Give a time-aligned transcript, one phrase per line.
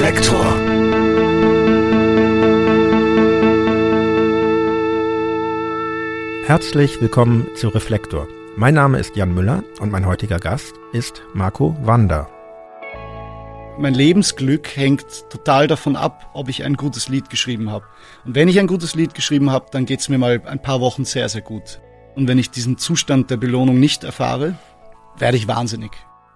[0.00, 0.46] Reflektor.
[6.46, 8.26] Herzlich willkommen zu Reflektor.
[8.56, 12.30] Mein Name ist Jan Müller und mein heutiger Gast ist Marco Wander.
[13.78, 17.84] Mein Lebensglück hängt total davon ab, ob ich ein gutes Lied geschrieben habe.
[18.24, 20.80] Und wenn ich ein gutes Lied geschrieben habe, dann geht es mir mal ein paar
[20.80, 21.82] Wochen sehr, sehr gut.
[22.16, 24.54] Und wenn ich diesen Zustand der Belohnung nicht erfahre,
[25.18, 25.90] werde ich wahnsinnig.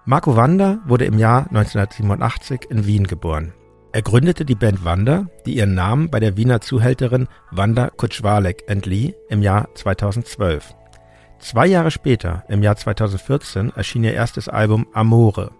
[0.07, 3.53] Marco Wander wurde im Jahr 1987 in Wien geboren.
[3.91, 9.15] Er gründete die Band Wander, die ihren Namen bei der Wiener Zuhälterin Wanda Kutschwalek entlieh
[9.29, 10.75] im Jahr 2012.
[11.39, 15.53] Zwei Jahre später, im Jahr 2014, erschien ihr erstes Album Amore.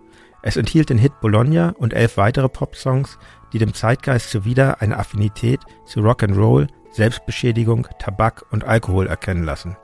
[0.44, 3.18] Es enthielt den Hit Bologna und elf weitere Popsongs,
[3.52, 9.76] die dem Zeitgeist zuwider eine Affinität zu Rock'n'Roll, Selbstbeschädigung, Tabak und Alkohol erkennen lassen.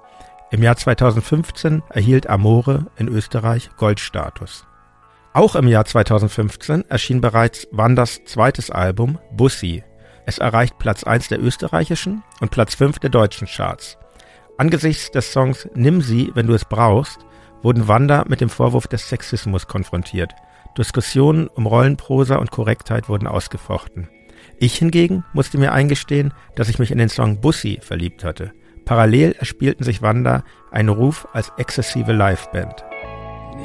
[0.54, 4.66] Im Jahr 2015 erhielt Amore in Österreich Goldstatus.
[5.32, 9.82] Auch im Jahr 2015 erschien bereits Wanders zweites Album Bussi.
[10.26, 13.98] Es erreicht Platz 1 der österreichischen und Platz 5 der deutschen Charts.
[14.58, 17.20] Angesichts des Songs Nimm sie, wenn du es brauchst,
[17.62, 20.34] wurden Wanda mit dem Vorwurf des Sexismus konfrontiert.
[20.78, 24.10] Diskussionen um Rollenprosa und Korrektheit wurden ausgefochten.
[24.60, 28.52] Ich hingegen musste mir eingestehen, dass ich mich in den Song Bussi verliebt hatte.
[28.86, 32.84] Parallel erspielten sich Wanda einen Ruf als exzessive Liveband.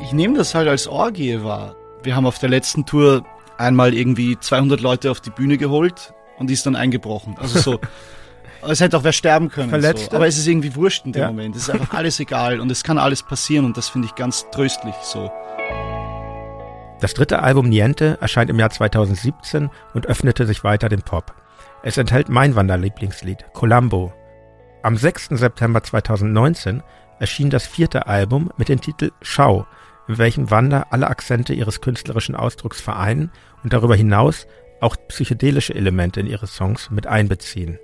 [0.03, 1.75] Ich nehme das halt als Orgie wahr.
[2.03, 3.25] Wir haben auf der letzten Tour
[3.59, 7.37] einmal irgendwie 200 Leute auf die Bühne geholt und die ist dann eingebrochen.
[7.39, 7.81] Also so.
[8.69, 9.71] es hätte auch wer sterben können.
[9.71, 10.11] Verletzt.
[10.11, 10.17] So.
[10.17, 11.29] Aber es ist irgendwie wurscht in dem Ja.
[11.29, 11.57] Moment.
[11.57, 14.47] Es ist einfach alles egal und es kann alles passieren und das finde ich ganz
[14.51, 15.31] tröstlich so.
[17.01, 21.35] Das dritte Album Niente erscheint im Jahr 2017 und öffnete sich weiter dem Pop.
[21.83, 24.13] Es enthält mein Wanderlieblingslied, Columbo.
[24.83, 25.29] Am 6.
[25.31, 26.83] September 2019
[27.19, 29.67] erschien das vierte Album mit dem Titel Schau,
[30.09, 33.33] in welchem Wander alle Akzente ihres künstlerischen Ausdrucks vereinen
[33.65, 34.47] und darüber hinaus
[34.81, 37.79] auch psychedelische Elemente in ihre Songs mit einbeziehen.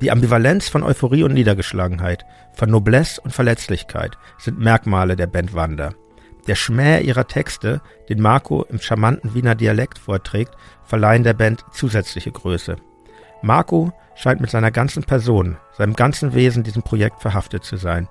[0.00, 5.94] Die Ambivalenz von Euphorie und Niedergeschlagenheit, von Noblesse und Verletzlichkeit sind Merkmale der Band Wander.
[6.46, 10.54] Der Schmäh ihrer Texte, den Marco im charmanten Wiener Dialekt vorträgt,
[10.84, 12.76] verleihen der Band zusätzliche Größe.
[13.42, 18.08] Marco scheint mit seiner ganzen Person, seinem ganzen Wesen diesem Projekt verhaftet zu sein.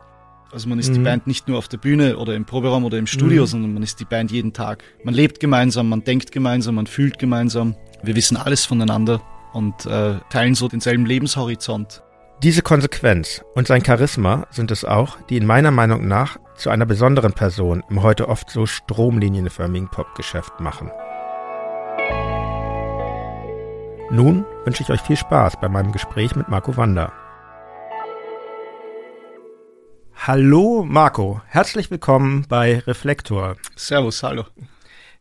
[0.52, 1.04] Also man ist die Mhm.
[1.04, 3.48] Band nicht nur auf der Bühne oder im Proberaum oder im Studio, Mhm.
[3.48, 4.84] sondern man ist die Band jeden Tag.
[5.04, 7.76] Man lebt gemeinsam, man denkt gemeinsam, man fühlt gemeinsam.
[8.02, 9.22] Wir wissen alles voneinander
[9.54, 12.02] und äh, teilen so denselben Lebenshorizont.
[12.44, 16.86] Diese Konsequenz und sein Charisma sind es auch, die in meiner Meinung nach zu einer
[16.86, 20.92] besonderen Person im heute oft so stromlinienförmigen Popgeschäft machen.
[24.10, 27.12] Nun wünsche ich euch viel Spaß bei meinem Gespräch mit Marco Wander.
[30.16, 33.58] Hallo Marco, herzlich willkommen bei Reflektor.
[33.76, 34.46] Servus, hallo.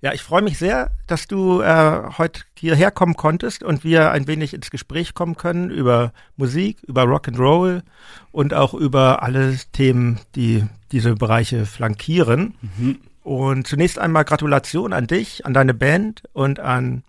[0.03, 4.29] Ja, ich freue mich sehr, dass du äh, heute hierher kommen konntest und wir ein
[4.29, 7.83] wenig ins Gespräch kommen können über Musik, über Rock'n'Roll
[8.31, 12.55] und auch über alle Themen, die diese Bereiche flankieren.
[13.25, 17.03] Und zunächst einmal Gratulation an dich, an deine Band und an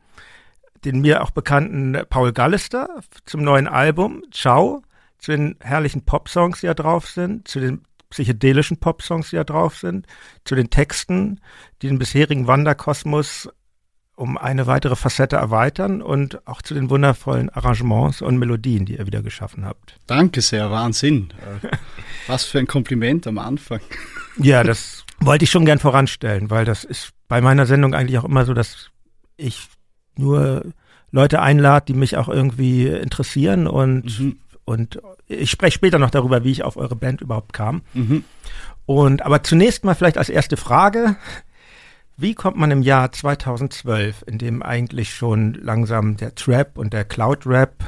[0.85, 2.87] den mir auch bekannten Paul Gallister
[3.25, 4.81] zum neuen Album Ciao,
[5.19, 9.77] zu den herrlichen Popsongs, die da drauf sind, zu den psychedelischen Popsongs, die da drauf
[9.77, 10.07] sind,
[10.45, 11.41] zu den Texten,
[11.81, 13.49] die den bisherigen Wanderkosmos
[14.17, 19.05] um eine weitere Facette erweitern und auch zu den wundervollen Arrangements und Melodien, die ihr
[19.05, 19.95] wieder geschaffen habt.
[20.07, 21.33] Danke sehr, Wahnsinn.
[21.61, 21.67] Äh,
[22.25, 23.79] Was für ein Kompliment am Anfang.
[24.37, 28.23] Ja, das wollte ich schon gern voranstellen, weil das ist bei meiner Sendung eigentlich auch
[28.23, 28.89] immer so, dass
[29.35, 29.67] ich
[30.17, 30.65] nur
[31.11, 34.37] Leute einlade, die mich auch irgendwie interessieren und, Mhm.
[34.65, 37.81] und ich spreche später noch darüber, wie ich auf eure Band überhaupt kam.
[37.93, 38.23] Mhm.
[38.85, 41.15] Und aber zunächst mal vielleicht als erste Frage,
[42.17, 47.05] wie kommt man im Jahr 2012, in dem eigentlich schon langsam der Trap und der
[47.05, 47.83] Cloud Rap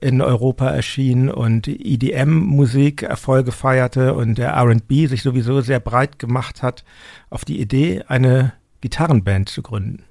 [0.00, 6.18] in Europa erschien und die EDM-Musik Erfolge feierte und der R&B sich sowieso sehr breit
[6.18, 6.84] gemacht hat,
[7.30, 10.02] auf die Idee, eine Gitarrenband zu gründen?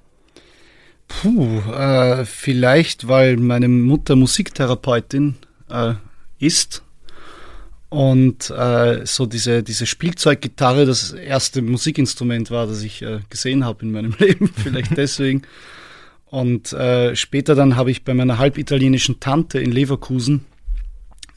[1.20, 5.36] Puh, äh, vielleicht, weil meine Mutter Musiktherapeutin
[5.68, 5.94] äh,
[6.38, 6.82] ist
[7.92, 13.84] und äh, so diese, diese Spielzeuggitarre das erste Musikinstrument war, das ich äh, gesehen habe
[13.84, 15.42] in meinem Leben, vielleicht deswegen.
[16.24, 20.46] Und äh, später dann habe ich bei meiner halbitalienischen Tante in Leverkusen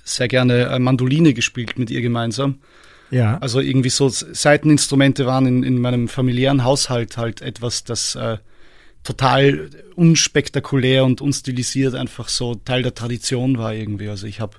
[0.06, 2.60] sehr gerne äh, Mandoline gespielt mit ihr gemeinsam.
[3.12, 3.38] Ja.
[3.40, 8.18] Also irgendwie so Seiteninstrumente waren in, in meinem familiären Haushalt halt etwas, das
[9.06, 14.10] total unspektakulär und unstilisiert einfach so Teil der Tradition war irgendwie.
[14.10, 14.58] Also ich habe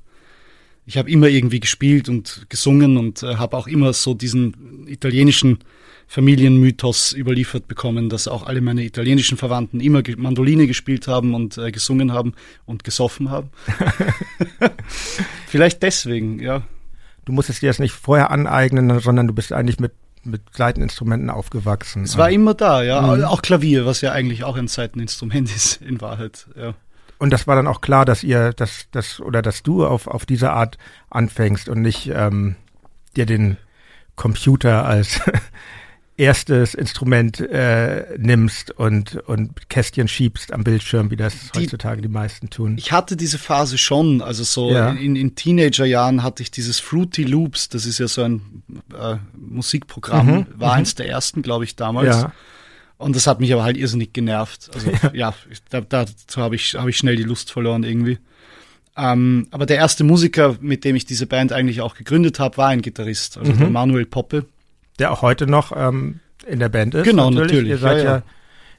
[0.86, 5.58] ich habe immer irgendwie gespielt und gesungen und äh, habe auch immer so diesen italienischen
[6.06, 11.72] Familienmythos überliefert bekommen, dass auch alle meine italienischen Verwandten immer Mandoline gespielt haben und äh,
[11.72, 12.34] gesungen haben
[12.64, 13.50] und gesoffen haben.
[15.48, 16.62] Vielleicht deswegen, ja.
[17.24, 19.90] Du musstest dir das nicht vorher aneignen, sondern du bist eigentlich mit
[20.26, 22.02] mit Seiteninstrumenten aufgewachsen.
[22.02, 23.00] Es war immer da, ja.
[23.00, 23.24] Mhm.
[23.24, 26.74] Auch Klavier, was ja eigentlich auch ein Seiteninstrument ist, in Wahrheit, ja.
[27.18, 30.26] Und das war dann auch klar, dass ihr, dass, dass, oder dass du auf, auf
[30.26, 30.76] diese Art
[31.08, 32.56] anfängst und nicht ähm,
[33.16, 33.56] dir den
[34.16, 35.20] Computer als
[36.16, 42.08] erstes Instrument äh, nimmst und, und Kästchen schiebst am Bildschirm, wie das die, heutzutage die
[42.08, 42.76] meisten tun.
[42.78, 44.90] Ich hatte diese Phase schon, also so ja.
[44.90, 48.62] in, in Teenagerjahren hatte ich dieses Fruity Loops, das ist ja so ein
[48.98, 50.78] äh, Musikprogramm, mhm, war mhm.
[50.78, 52.16] eins der ersten, glaube ich, damals.
[52.16, 52.32] Ja.
[52.98, 54.70] Und das hat mich aber halt irrsinnig genervt.
[54.72, 55.34] Also ja, ja
[55.68, 58.18] da, dazu habe ich, hab ich schnell die Lust verloren irgendwie.
[58.96, 62.68] Ähm, aber der erste Musiker, mit dem ich diese Band eigentlich auch gegründet habe, war
[62.68, 63.58] ein Gitarrist, also mhm.
[63.58, 64.46] der Manuel Poppe.
[64.98, 67.04] Der auch heute noch ähm, in der Band ist.
[67.04, 67.52] Genau, natürlich.
[67.52, 67.70] natürlich.
[67.70, 68.22] Ihr seid ja, ja,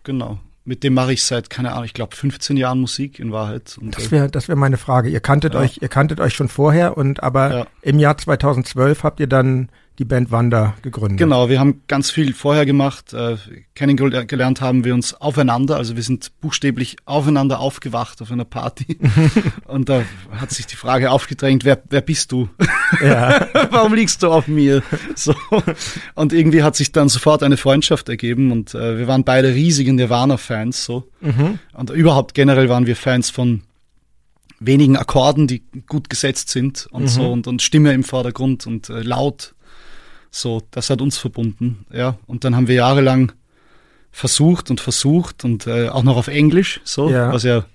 [0.04, 0.40] Genau.
[0.64, 3.78] Mit dem mache ich seit, keine Ahnung, ich glaube 15 Jahren Musik in Wahrheit.
[3.80, 5.10] Und das wäre das wäre meine Frage.
[5.10, 5.62] Ihr kanntet ja.
[5.62, 9.70] euch, ihr kanntet euch schon vorher und aber im Jahr 2012 habt ihr dann
[10.00, 11.18] die Band Wanda gegründet.
[11.18, 13.14] Genau, wir haben ganz viel vorher gemacht.
[13.14, 13.38] Äh,
[13.74, 19.00] kennengelernt haben wir uns aufeinander, also wir sind buchstäblich aufeinander aufgewacht auf einer Party.
[19.66, 22.48] und da hat sich die Frage aufgedrängt, wer, wer bist du?
[23.04, 23.48] Ja.
[23.72, 24.84] Warum liegst du auf mir?
[25.16, 25.34] So.
[26.14, 29.94] Und irgendwie hat sich dann sofort eine Freundschaft ergeben und äh, wir waren beide riesige
[29.94, 30.86] Nirvana-Fans.
[30.86, 31.10] So.
[31.22, 31.58] Mhm.
[31.74, 33.64] Und überhaupt generell waren wir Fans von
[34.60, 37.08] wenigen Akkorden, die gut gesetzt sind und mhm.
[37.08, 39.56] so und, und Stimme im Vordergrund und äh, laut
[40.30, 42.18] so, das hat uns verbunden, ja.
[42.26, 43.32] Und dann haben wir jahrelang
[44.12, 47.32] versucht und versucht und äh, auch noch auf Englisch, so, ja.
[47.32, 47.66] was ja,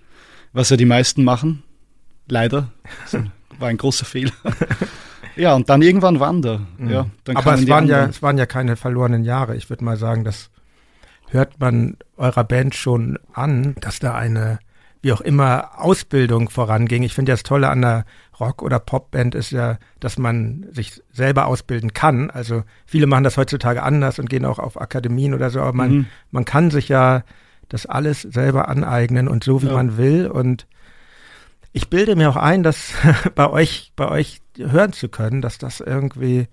[0.53, 1.63] was ja die meisten machen.
[2.29, 2.73] Leider.
[3.59, 4.33] War ein großer Fehler.
[5.37, 6.61] ja, und dann irgendwann Wander.
[6.79, 6.91] Mhm.
[6.91, 9.57] Ja, dann Aber es waren ja, es waren ja keine verlorenen Jahre.
[9.57, 10.51] Ich würde mal sagen, das
[11.29, 14.59] hört man eurer Band schon an, dass da eine
[15.03, 17.03] wie auch immer Ausbildung voranging.
[17.03, 18.05] Ich finde das Tolle an der
[18.43, 22.31] Rock- oder Popband ist ja, dass man sich selber ausbilden kann.
[22.31, 25.91] Also viele machen das heutzutage anders und gehen auch auf Akademien oder so, aber man,
[25.93, 26.07] mhm.
[26.31, 27.23] man kann sich ja
[27.69, 29.73] das alles selber aneignen und so wie ja.
[29.73, 30.27] man will.
[30.27, 30.67] Und
[31.73, 32.93] ich bilde mir auch ein, dass
[33.35, 36.49] bei euch, bei euch hören zu können, dass das irgendwie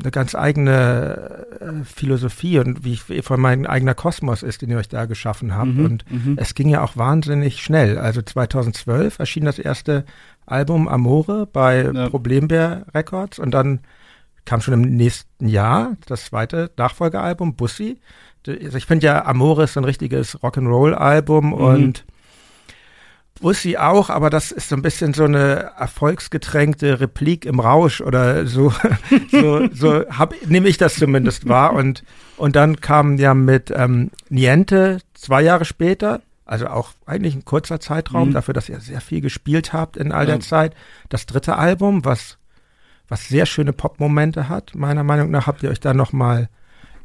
[0.00, 4.78] eine ganz eigene äh, Philosophie und wie, wie von meinem eigener Kosmos ist, den ihr
[4.78, 5.74] euch da geschaffen habt.
[5.74, 6.34] Mhm, und mhm.
[6.36, 7.98] es ging ja auch wahnsinnig schnell.
[7.98, 10.04] Also 2012 erschien das erste
[10.46, 12.08] Album Amore bei ja.
[12.08, 13.80] Problembär Records und dann
[14.44, 17.98] kam schon im nächsten Jahr das zweite Nachfolgealbum Bussi.
[18.46, 21.52] Also ich finde ja Amore ist so ein richtiges Rock'n'Roll-Album mhm.
[21.52, 22.04] und
[23.40, 28.46] Bussi auch, aber das ist so ein bisschen so eine erfolgsgetränkte Replik im Rausch oder
[28.46, 28.72] so,
[29.30, 31.72] so, so hab, nehme ich das zumindest wahr.
[31.72, 32.04] Und,
[32.36, 37.80] und dann kam ja mit ähm, Niente zwei Jahre später, also auch eigentlich ein kurzer
[37.80, 38.32] Zeitraum, mhm.
[38.34, 40.40] dafür, dass ihr sehr viel gespielt habt in all der ja.
[40.40, 40.74] Zeit,
[41.08, 42.38] das dritte Album, was,
[43.08, 44.74] was sehr schöne Pop-Momente hat.
[44.74, 46.48] Meiner Meinung nach habt ihr euch da nochmal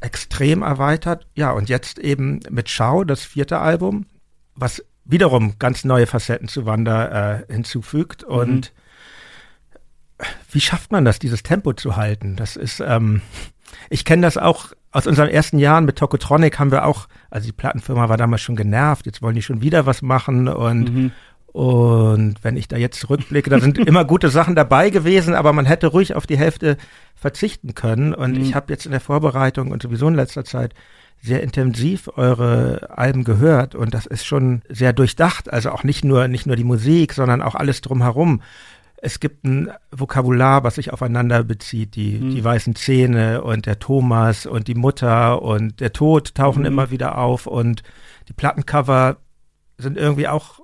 [0.00, 1.26] extrem erweitert.
[1.34, 4.06] Ja, und jetzt eben mit Schau, das vierte Album,
[4.54, 8.22] was wiederum ganz neue Facetten zu Wanda äh, hinzufügt.
[8.22, 8.34] Mhm.
[8.34, 8.72] Und
[10.50, 12.36] wie schafft man das, dieses Tempo zu halten?
[12.36, 13.22] Das ist, ähm,
[13.88, 17.52] ich kenne das auch aus unseren ersten Jahren mit Tokotronic haben wir auch, also die
[17.52, 21.12] Plattenfirma war damals schon genervt, jetzt wollen die schon wieder was machen und mhm.
[21.52, 25.66] Und wenn ich da jetzt zurückblicke, da sind immer gute Sachen dabei gewesen, aber man
[25.66, 26.76] hätte ruhig auf die Hälfte
[27.16, 28.14] verzichten können.
[28.14, 28.42] Und mhm.
[28.42, 30.74] ich habe jetzt in der Vorbereitung und sowieso in letzter Zeit
[31.22, 35.52] sehr intensiv eure Alben gehört und das ist schon sehr durchdacht.
[35.52, 38.40] Also auch nicht nur, nicht nur die Musik, sondern auch alles drumherum.
[39.02, 41.94] Es gibt ein Vokabular, was sich aufeinander bezieht.
[41.94, 42.34] Die, mhm.
[42.34, 46.66] die weißen Zähne und der Thomas und die Mutter und der Tod tauchen mhm.
[46.66, 47.82] immer wieder auf und
[48.28, 49.16] die Plattencover
[49.78, 50.60] sind irgendwie auch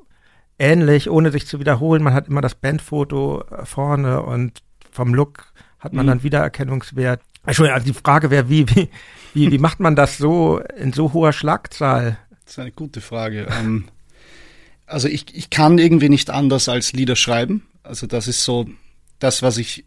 [0.58, 2.02] ähnlich, ohne sich zu wiederholen.
[2.02, 6.10] Man hat immer das Bandfoto vorne und vom Look hat man mhm.
[6.10, 7.20] dann Wiedererkennungswert.
[7.44, 8.88] Entschuldigung, also die Frage wäre, wie, wie,
[9.34, 12.18] wie, wie macht man das so in so hoher Schlagzahl?
[12.44, 13.46] Das ist eine gute Frage.
[13.58, 13.84] Ähm,
[14.86, 17.66] also ich, ich kann irgendwie nicht anders als Lieder schreiben.
[17.86, 18.66] Also das ist so
[19.18, 19.84] das, was ich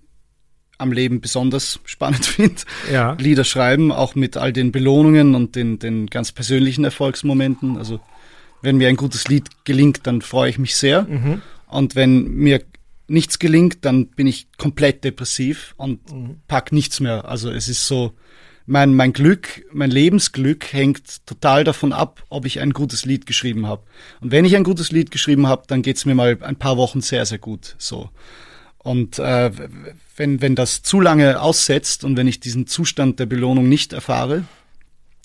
[0.78, 2.62] am Leben besonders spannend finde.
[2.92, 3.14] Ja.
[3.20, 7.78] Lieder schreiben, auch mit all den Belohnungen und den, den ganz persönlichen Erfolgsmomenten.
[7.78, 8.00] Also
[8.62, 11.04] wenn mir ein gutes Lied gelingt, dann freue ich mich sehr.
[11.04, 11.42] Mhm.
[11.68, 12.64] Und wenn mir
[13.08, 16.38] nichts gelingt, dann bin ich komplett depressiv und mhm.
[16.48, 17.26] pack nichts mehr.
[17.26, 18.14] Also es ist so,
[18.70, 23.66] mein, mein Glück, mein Lebensglück hängt total davon ab, ob ich ein gutes Lied geschrieben
[23.66, 23.82] habe.
[24.22, 27.02] Und wenn ich ein gutes Lied geschrieben habe, dann geht's mir mal ein paar Wochen
[27.02, 27.76] sehr, sehr gut.
[27.80, 28.10] So.
[28.78, 29.52] Und äh,
[30.16, 34.44] wenn, wenn das zu lange aussetzt und wenn ich diesen Zustand der Belohnung nicht erfahre,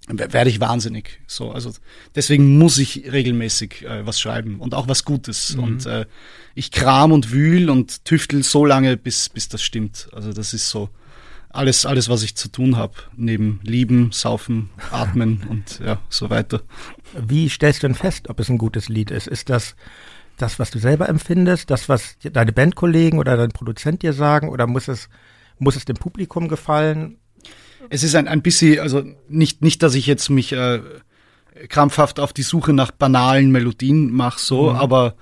[0.08, 1.20] werde ich wahnsinnig.
[1.26, 1.70] So, also
[2.14, 5.54] deswegen muss ich regelmäßig äh, was schreiben und auch was Gutes.
[5.54, 5.62] Mhm.
[5.62, 6.06] Und äh,
[6.54, 10.08] ich kram und wühl und tüftel so lange, bis, bis das stimmt.
[10.12, 10.88] Also das ist so
[11.54, 16.62] alles, alles, was ich zu tun habe, neben Lieben, Saufen, Atmen und ja, so weiter.
[17.14, 19.28] Wie stellst du denn fest, ob es ein gutes Lied ist?
[19.28, 19.76] Ist das
[20.36, 24.66] das, was du selber empfindest, das, was deine Bandkollegen oder dein Produzent dir sagen, oder
[24.66, 25.08] muss es,
[25.58, 27.18] muss es dem Publikum gefallen?
[27.90, 30.80] Es ist ein, ein bisschen, also nicht, nicht, dass ich jetzt mich äh,
[31.68, 34.76] krampfhaft auf die Suche nach banalen Melodien mache, so, mhm.
[34.76, 35.14] aber,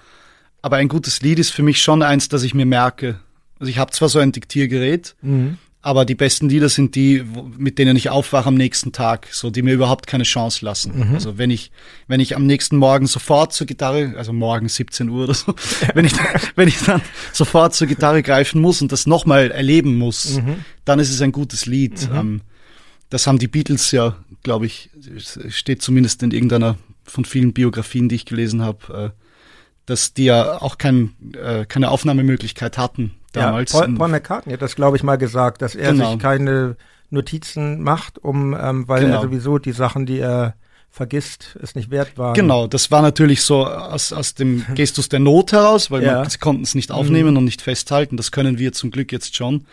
[0.62, 3.20] aber ein gutes Lied ist für mich schon eins, das ich mir merke.
[3.58, 5.58] Also ich habe zwar so ein Diktiergerät, mhm.
[5.84, 7.24] Aber die besten Lieder sind die,
[7.58, 11.08] mit denen ich aufwache am nächsten Tag, so die mir überhaupt keine Chance lassen.
[11.08, 11.14] Mhm.
[11.14, 11.72] Also wenn ich,
[12.06, 15.52] wenn ich am nächsten Morgen sofort zur Gitarre, also morgen 17 Uhr oder so,
[15.94, 16.12] wenn ich,
[16.54, 20.64] wenn ich dann sofort zur Gitarre greifen muss und das nochmal erleben muss, mhm.
[20.84, 22.08] dann ist es ein gutes Lied.
[22.08, 22.16] Mhm.
[22.16, 22.40] Ähm,
[23.10, 24.88] das haben die Beatles ja, glaube ich,
[25.48, 29.22] steht zumindest in irgendeiner von vielen Biografien, die ich gelesen habe, äh,
[29.86, 33.72] dass die ja auch kein, äh, keine Aufnahmemöglichkeit hatten damals.
[33.72, 36.12] Ja, Paul, Paul McCartney hat das, glaube ich, mal gesagt, dass er genau.
[36.12, 36.76] sich keine
[37.10, 39.16] Notizen macht, um, ähm, weil genau.
[39.16, 40.54] er sowieso die Sachen, die er
[40.90, 42.34] vergisst, es nicht wert waren.
[42.34, 46.20] Genau, das war natürlich so aus, aus dem Gestus der Not heraus, weil ja.
[46.20, 47.38] man, sie konnten es nicht aufnehmen mhm.
[47.38, 48.16] und nicht festhalten.
[48.16, 49.66] Das können wir zum Glück jetzt schon.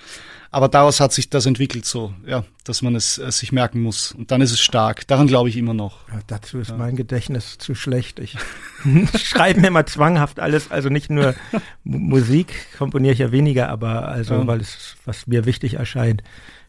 [0.52, 4.14] Aber daraus hat sich das entwickelt so, ja, dass man es, es sich merken muss.
[4.14, 5.06] Und dann ist es stark.
[5.08, 6.08] Daran glaube ich immer noch.
[6.10, 6.78] Ja, dazu ist ja.
[6.78, 8.18] mein Gedächtnis zu schlecht.
[8.20, 8.36] Ich
[9.24, 11.36] schreibe mir immer zwanghaft alles, also nicht nur
[11.84, 14.48] Musik komponiere ich ja weniger, aber also, ja.
[14.48, 16.24] weil es, was mir wichtig erscheint,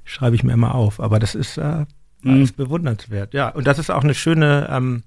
[0.04, 1.00] schreibe ich mir immer auf.
[1.00, 1.86] Aber das ist äh,
[2.24, 2.56] alles mhm.
[2.56, 3.32] bewundernswert.
[3.32, 5.04] Ja, und das ist auch eine schöne, ähm,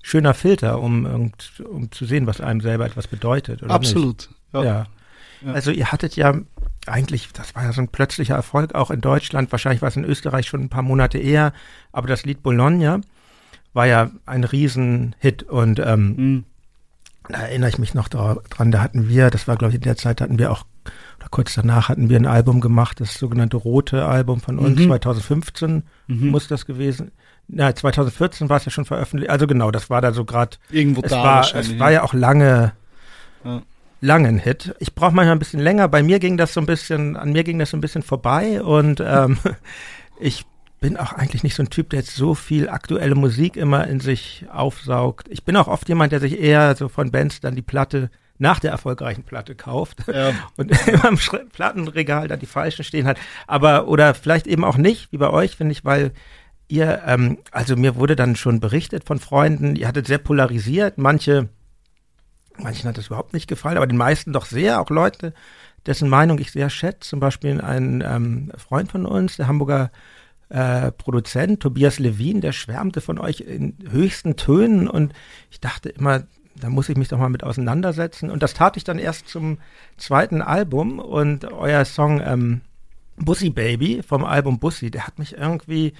[0.00, 1.30] schöner Filter, um,
[1.68, 3.62] um zu sehen, was einem selber etwas bedeutet.
[3.64, 4.30] Absolut.
[4.54, 4.64] Ja.
[4.64, 4.86] ja.
[5.52, 6.40] Also ihr hattet ja
[6.86, 9.52] eigentlich, das war ja so ein plötzlicher Erfolg auch in Deutschland.
[9.52, 11.52] Wahrscheinlich war es in Österreich schon ein paar Monate eher.
[11.92, 13.00] Aber das Lied Bologna
[13.72, 16.44] war ja ein Riesenhit und ähm, mhm.
[17.28, 18.70] da erinnere ich mich noch dran.
[18.70, 20.64] Da hatten wir, das war glaube ich in der Zeit, hatten wir auch
[21.18, 24.78] oder kurz danach hatten wir ein Album gemacht, das sogenannte Rote Album von uns.
[24.78, 24.86] Mhm.
[24.86, 26.28] 2015 mhm.
[26.28, 27.12] muss das gewesen.
[27.46, 29.30] Na, 2014 war es ja schon veröffentlicht.
[29.30, 30.56] Also genau, das war da so gerade.
[30.70, 31.22] Irgendwo es da.
[31.22, 32.72] War, es war ja auch lange.
[33.44, 33.62] Ja
[34.04, 34.74] langen Hit.
[34.80, 35.88] Ich brauche manchmal ein bisschen länger.
[35.88, 38.62] Bei mir ging das so ein bisschen, an mir ging das so ein bisschen vorbei
[38.62, 39.38] und ähm,
[40.20, 40.44] ich
[40.80, 44.00] bin auch eigentlich nicht so ein Typ, der jetzt so viel aktuelle Musik immer in
[44.00, 45.28] sich aufsaugt.
[45.30, 48.60] Ich bin auch oft jemand, der sich eher so von Bands dann die Platte nach
[48.60, 50.32] der erfolgreichen Platte kauft ja.
[50.56, 51.18] und immer im
[51.48, 53.16] Plattenregal da die falschen stehen hat.
[53.46, 56.12] Aber oder vielleicht eben auch nicht, wie bei euch, finde ich, weil
[56.68, 60.98] ihr, ähm, also mir wurde dann schon berichtet von Freunden, ihr hattet sehr polarisiert.
[60.98, 61.48] Manche
[62.58, 65.34] Manchen hat das überhaupt nicht gefallen, aber den meisten doch sehr, auch Leute,
[65.86, 67.10] dessen Meinung ich sehr schätze.
[67.10, 69.90] Zum Beispiel ein ähm, Freund von uns, der Hamburger
[70.48, 75.12] äh, Produzent Tobias Levin, der schwärmte von euch in höchsten Tönen und
[75.50, 76.24] ich dachte immer,
[76.56, 78.30] da muss ich mich doch mal mit auseinandersetzen.
[78.30, 79.58] Und das tat ich dann erst zum
[79.96, 82.60] zweiten Album und euer Song ähm,
[83.16, 85.94] Bussi Baby vom Album Bussi, der hat mich irgendwie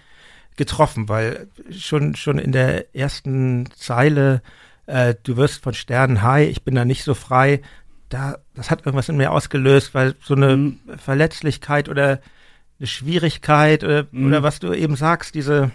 [0.56, 4.42] getroffen, weil schon, schon in der ersten Zeile
[4.86, 7.60] äh, du wirst von Sternen high, ich bin da nicht so frei.
[8.08, 10.80] Da, das hat irgendwas in mir ausgelöst, weil so eine mhm.
[10.96, 12.20] Verletzlichkeit oder
[12.78, 14.26] eine Schwierigkeit oder, mhm.
[14.26, 15.70] oder was du eben sagst, diese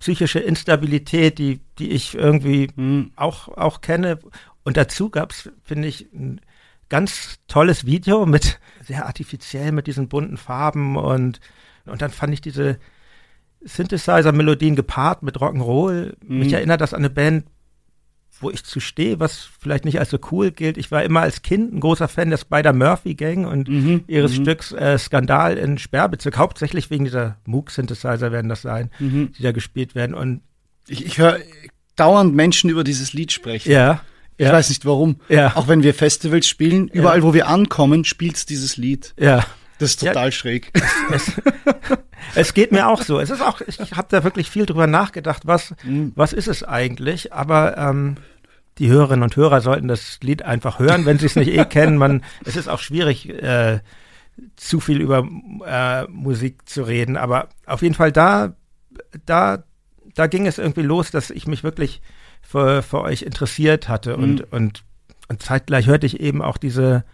[0.00, 3.12] psychische Instabilität, die, die ich irgendwie mhm.
[3.16, 4.18] auch, auch kenne.
[4.64, 6.40] Und dazu gab es, finde ich, ein
[6.88, 11.40] ganz tolles Video mit sehr artifiziell mit diesen bunten Farben und,
[11.84, 12.78] und dann fand ich diese
[13.60, 16.14] Synthesizer-Melodien gepaart mit Rock'n'Roll.
[16.24, 16.38] Mhm.
[16.38, 17.44] Mich erinnert das an eine Band,
[18.40, 20.76] wo ich zu stehe, was vielleicht nicht als so cool gilt.
[20.76, 24.42] Ich war immer als Kind ein großer Fan der Spider-Murphy-Gang und mhm, ihres mhm.
[24.42, 26.38] Stücks äh, Skandal in Sperrbezirk.
[26.38, 29.32] Hauptsächlich wegen dieser Moog-Synthesizer werden das sein, mhm.
[29.36, 30.14] die da gespielt werden.
[30.14, 30.42] Und
[30.86, 31.38] ich, ich höre
[31.96, 33.72] dauernd Menschen über dieses Lied sprechen.
[33.72, 34.02] Ja.
[34.36, 34.52] Ich ja.
[34.52, 35.16] weiß nicht warum.
[35.28, 35.56] Ja.
[35.56, 37.22] Auch wenn wir Festivals spielen, überall ja.
[37.24, 39.14] wo wir ankommen, spielt's dieses Lied.
[39.18, 39.44] Ja.
[39.78, 40.72] Das ist total ja, schräg.
[41.10, 41.32] Es,
[42.34, 43.20] es, geht mir auch so.
[43.20, 46.12] Es ist auch, ich habe da wirklich viel drüber nachgedacht, was, mhm.
[46.14, 47.32] was ist es eigentlich?
[47.32, 48.16] Aber ähm,
[48.78, 51.96] die Hörerinnen und Hörer sollten das Lied einfach hören, wenn sie es nicht eh kennen.
[51.96, 53.80] Man, es ist auch schwierig, äh,
[54.56, 55.26] zu viel über
[55.66, 57.16] äh, Musik zu reden.
[57.16, 58.54] Aber auf jeden Fall da,
[59.24, 59.64] da,
[60.14, 62.02] da ging es irgendwie los, dass ich mich wirklich
[62.42, 64.46] für, für euch interessiert hatte und, mhm.
[64.50, 64.84] und,
[65.28, 67.04] und zeitgleich hörte ich eben auch diese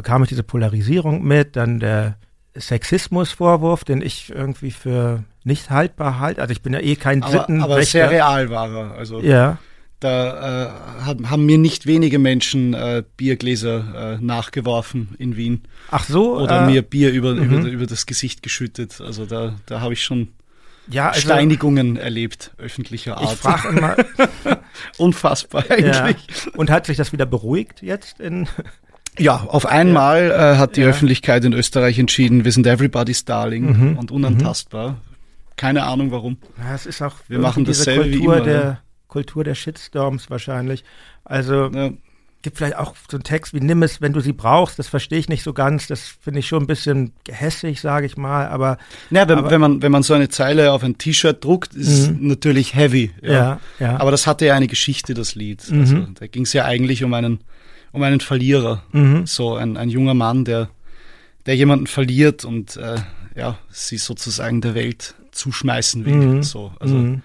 [0.00, 2.16] bekam ich diese Polarisierung mit, dann der
[2.56, 6.40] Sexismusvorwurf, den ich irgendwie für nicht haltbar halte.
[6.40, 8.92] Also ich bin ja eh kein aber, Aber sehr real war er.
[8.92, 9.58] Also ja.
[10.00, 15.64] da äh, haben mir nicht wenige Menschen äh, Biergläser äh, nachgeworfen in Wien.
[15.90, 16.38] Ach so?
[16.38, 17.42] Oder äh, mir Bier über, mhm.
[17.42, 19.02] über, über das Gesicht geschüttet.
[19.02, 20.28] Also da, da habe ich schon
[20.88, 23.34] ja, also, Steinigungen erlebt, öffentlicher Art.
[23.34, 23.96] Ich frage immer.
[24.96, 25.94] Unfassbar eigentlich.
[26.46, 26.52] Ja.
[26.56, 28.48] Und hat sich das wieder beruhigt jetzt in
[29.18, 30.52] ja, auf einmal ja.
[30.52, 30.88] äh, hat die ja.
[30.88, 33.98] Öffentlichkeit in Österreich entschieden, wir sind everybody's darling mhm.
[33.98, 34.92] und unantastbar.
[34.92, 34.96] Mhm.
[35.56, 36.38] Keine Ahnung warum.
[36.58, 40.84] Ja, es ist auch wir machen dasselbe Kultur wie immer, der Kultur der Shitstorms wahrscheinlich.
[41.24, 41.90] Also ja.
[42.40, 44.78] gibt vielleicht auch so einen Text wie Nimm es, wenn du sie brauchst.
[44.78, 45.86] Das verstehe ich nicht so ganz.
[45.86, 48.46] Das finde ich schon ein bisschen gehässig, sage ich mal.
[48.46, 48.78] Aber,
[49.10, 51.88] ja, wenn, aber, wenn man wenn man so eine Zeile auf ein T-Shirt druckt, ist
[51.88, 52.28] es mhm.
[52.28, 53.10] natürlich heavy.
[53.20, 53.32] Ja.
[53.32, 53.60] ja.
[53.80, 55.70] Ja, Aber das hatte ja eine Geschichte, das Lied.
[55.70, 55.80] Mhm.
[55.80, 57.40] Also da ging es ja eigentlich um einen
[57.92, 58.82] um einen Verlierer.
[58.92, 59.26] Mhm.
[59.26, 60.70] So ein, ein junger Mann, der,
[61.46, 62.96] der jemanden verliert und äh,
[63.34, 66.14] ja, sie sozusagen der Welt zuschmeißen will.
[66.14, 66.42] Mhm.
[66.42, 67.22] So, also mhm.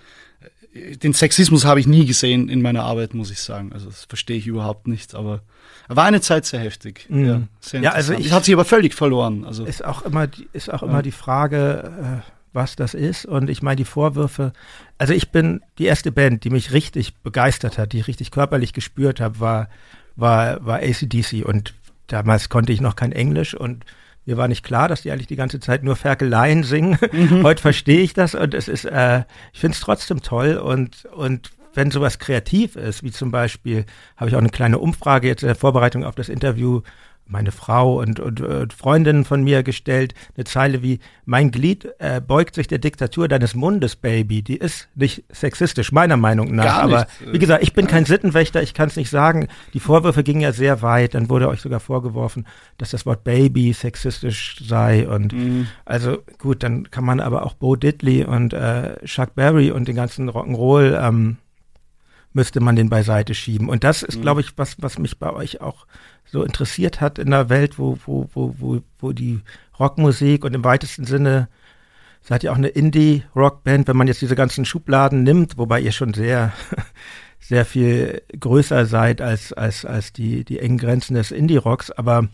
[0.73, 3.71] Äh, den Sexismus habe ich nie gesehen in meiner Arbeit, muss ich sagen.
[3.73, 5.41] Also das verstehe ich überhaupt nicht, aber
[5.87, 7.05] war eine Zeit sehr heftig.
[7.09, 7.25] Mhm.
[7.25, 9.45] Ja, sehr ja, also ich, hat sich aber völlig verloren.
[9.45, 13.25] Also ist auch immer ist auch immer die Frage, äh, was das ist.
[13.25, 14.53] Und ich meine, die Vorwürfe,
[14.97, 18.73] also ich bin die erste Band, die mich richtig begeistert hat, die ich richtig körperlich
[18.73, 19.69] gespürt habe, war
[20.15, 21.73] war, war ACDC und
[22.07, 23.85] damals konnte ich noch kein Englisch und
[24.25, 26.97] mir war nicht klar, dass die eigentlich die ganze Zeit nur Ferkeleien singen.
[27.11, 27.43] Mhm.
[27.43, 31.51] Heute verstehe ich das und es ist, äh, ich finde es trotzdem toll und, und
[31.75, 33.85] wenn sowas kreativ ist, wie zum Beispiel,
[34.17, 36.81] habe ich auch eine kleine Umfrage jetzt in der Vorbereitung auf das Interview
[37.27, 42.21] meine Frau und, und, und Freundinnen von mir gestellt, eine Zeile wie, mein Glied äh,
[42.21, 44.43] beugt sich der Diktatur deines Mundes, Baby.
[44.43, 46.83] Die ist nicht sexistisch, meiner Meinung nach.
[46.83, 49.47] Aber wie gesagt, ich bin kein Sittenwächter, ich kann es nicht sagen.
[49.73, 51.15] Die Vorwürfe gingen ja sehr weit.
[51.15, 52.45] Dann wurde euch sogar vorgeworfen,
[52.77, 55.07] dass das Wort Baby sexistisch sei.
[55.07, 55.67] Und mhm.
[55.83, 59.95] also gut, dann kann man aber auch Bo Diddley und äh, Chuck Berry und den
[59.95, 61.37] ganzen Rock'n'Roll ähm,
[62.35, 63.69] müsste man den beiseite schieben.
[63.69, 64.21] Und das ist, mhm.
[64.21, 65.87] glaube ich, was, was mich bei euch auch
[66.25, 69.41] so interessiert hat in einer Welt, wo, wo, wo, wo, wo die
[69.79, 71.47] Rockmusik und im weitesten Sinne
[72.21, 76.13] seid ihr auch eine Indie-Rockband, wenn man jetzt diese ganzen Schubladen nimmt, wobei ihr schon
[76.13, 76.51] sehr,
[77.39, 81.91] sehr viel größer seid als, als, als die, die engen Grenzen des Indie-Rocks.
[81.91, 82.27] Aber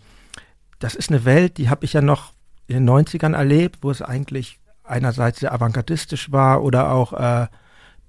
[0.80, 2.34] das ist eine Welt, die habe ich ja noch
[2.68, 7.48] in den 90ern erlebt, wo es eigentlich einerseits sehr avantgardistisch war oder auch äh,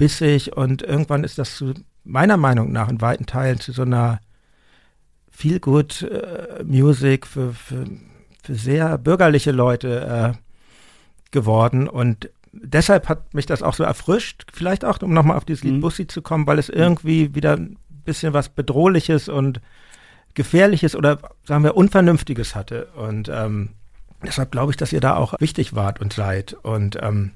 [0.02, 4.20] bissig und irgendwann ist das zu meiner Meinung nach in weiten Teilen zu so einer
[5.30, 7.86] viel gut äh, Music für, für,
[8.42, 14.84] für sehr bürgerliche Leute äh, geworden und deshalb hat mich das auch so erfrischt, vielleicht
[14.84, 15.82] auch, um nochmal auf dieses Lied mhm.
[15.82, 19.60] Bussi zu kommen, weil es irgendwie wieder ein bisschen was Bedrohliches und
[20.34, 22.86] Gefährliches oder sagen wir Unvernünftiges hatte.
[22.96, 23.70] Und ähm,
[24.26, 26.54] deshalb glaube ich, dass ihr da auch wichtig wart und seid.
[26.54, 27.32] Und ähm,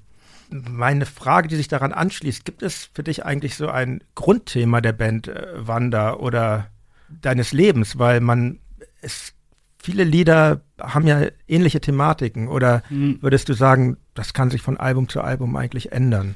[0.51, 4.93] meine Frage, die sich daran anschließt, gibt es für dich eigentlich so ein Grundthema der
[4.93, 6.71] Band äh, Wanda oder
[7.09, 8.59] deines Lebens, weil man
[9.01, 9.35] es
[9.79, 13.19] viele Lieder haben ja ähnliche Thematiken oder mhm.
[13.21, 16.35] würdest du sagen, das kann sich von Album zu Album eigentlich ändern?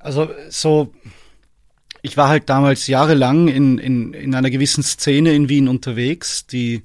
[0.00, 0.92] Also so,
[2.02, 6.82] ich war halt damals jahrelang in, in, in einer gewissen Szene in Wien unterwegs, die,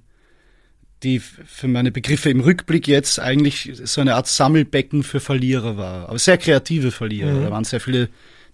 [1.06, 6.10] die für meine Begriffe im Rückblick jetzt eigentlich so eine Art Sammelbecken für Verlierer war,
[6.10, 7.32] aber sehr kreative Verlierer.
[7.32, 7.44] Mhm.
[7.44, 8.10] Da waren sehr viele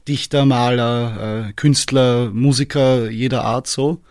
[0.07, 4.01] Dichter, Maler, äh, Künstler, Musiker jeder Art so.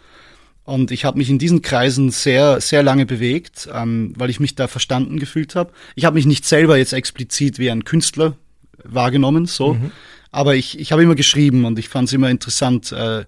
[0.64, 4.54] Und ich habe mich in diesen Kreisen sehr, sehr lange bewegt, ähm, weil ich mich
[4.54, 5.72] da verstanden gefühlt habe.
[5.94, 8.36] Ich habe mich nicht selber jetzt explizit wie ein Künstler
[8.84, 9.74] wahrgenommen, so.
[9.74, 9.90] Mhm.
[10.30, 13.24] Aber ich, ich habe immer geschrieben und ich fand es immer interessant äh,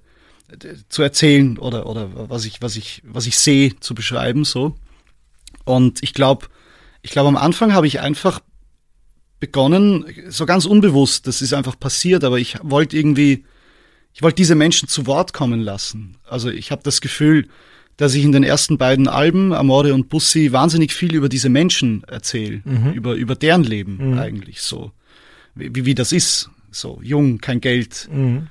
[0.89, 4.77] zu erzählen oder, oder was ich, was ich, was ich sehe, zu beschreiben, so.
[5.65, 6.47] Und ich glaube,
[7.03, 8.41] ich glaube, am Anfang habe ich einfach
[9.41, 13.45] begonnen, so ganz unbewusst, das ist einfach passiert, aber ich wollte irgendwie
[14.15, 16.17] ich wollte diese Menschen zu Wort kommen lassen.
[16.29, 17.49] Also ich habe das Gefühl,
[17.97, 22.05] dass ich in den ersten beiden Alben, Amore und Bussi, wahnsinnig viel über diese Menschen
[22.05, 22.93] erzähle, mhm.
[22.93, 24.19] über, über deren Leben mhm.
[24.19, 24.93] eigentlich so.
[25.55, 26.51] Wie, wie das ist.
[26.71, 28.49] So, jung, kein Geld, mhm.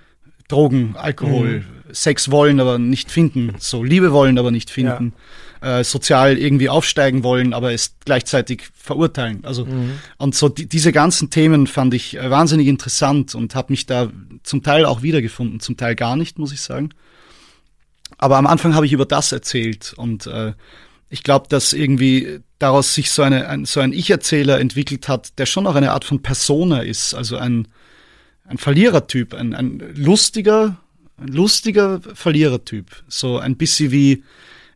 [0.48, 1.81] Drogen, Alkohol, mhm.
[1.94, 5.14] Sex wollen, aber nicht finden, so Liebe wollen, aber nicht finden.
[5.16, 5.22] Ja
[5.62, 9.46] äh, sozial irgendwie aufsteigen wollen, aber es gleichzeitig verurteilen.
[9.46, 10.00] Also mhm.
[10.18, 14.10] und so die, diese ganzen Themen fand ich äh, wahnsinnig interessant und habe mich da
[14.44, 16.90] zum Teil auch wiedergefunden, zum Teil gar nicht, muss ich sagen.
[18.18, 20.54] Aber am Anfang habe ich über das erzählt und äh,
[21.10, 25.46] ich glaube, dass irgendwie daraus sich so, eine, ein, so ein Ich-Erzähler entwickelt hat, der
[25.46, 27.68] schon auch eine Art von Persona ist, also ein,
[28.46, 30.78] ein Verlierertyp, ein, ein lustiger,
[31.28, 32.88] lustiger Verlierertyp.
[33.08, 34.24] So ein bisschen wie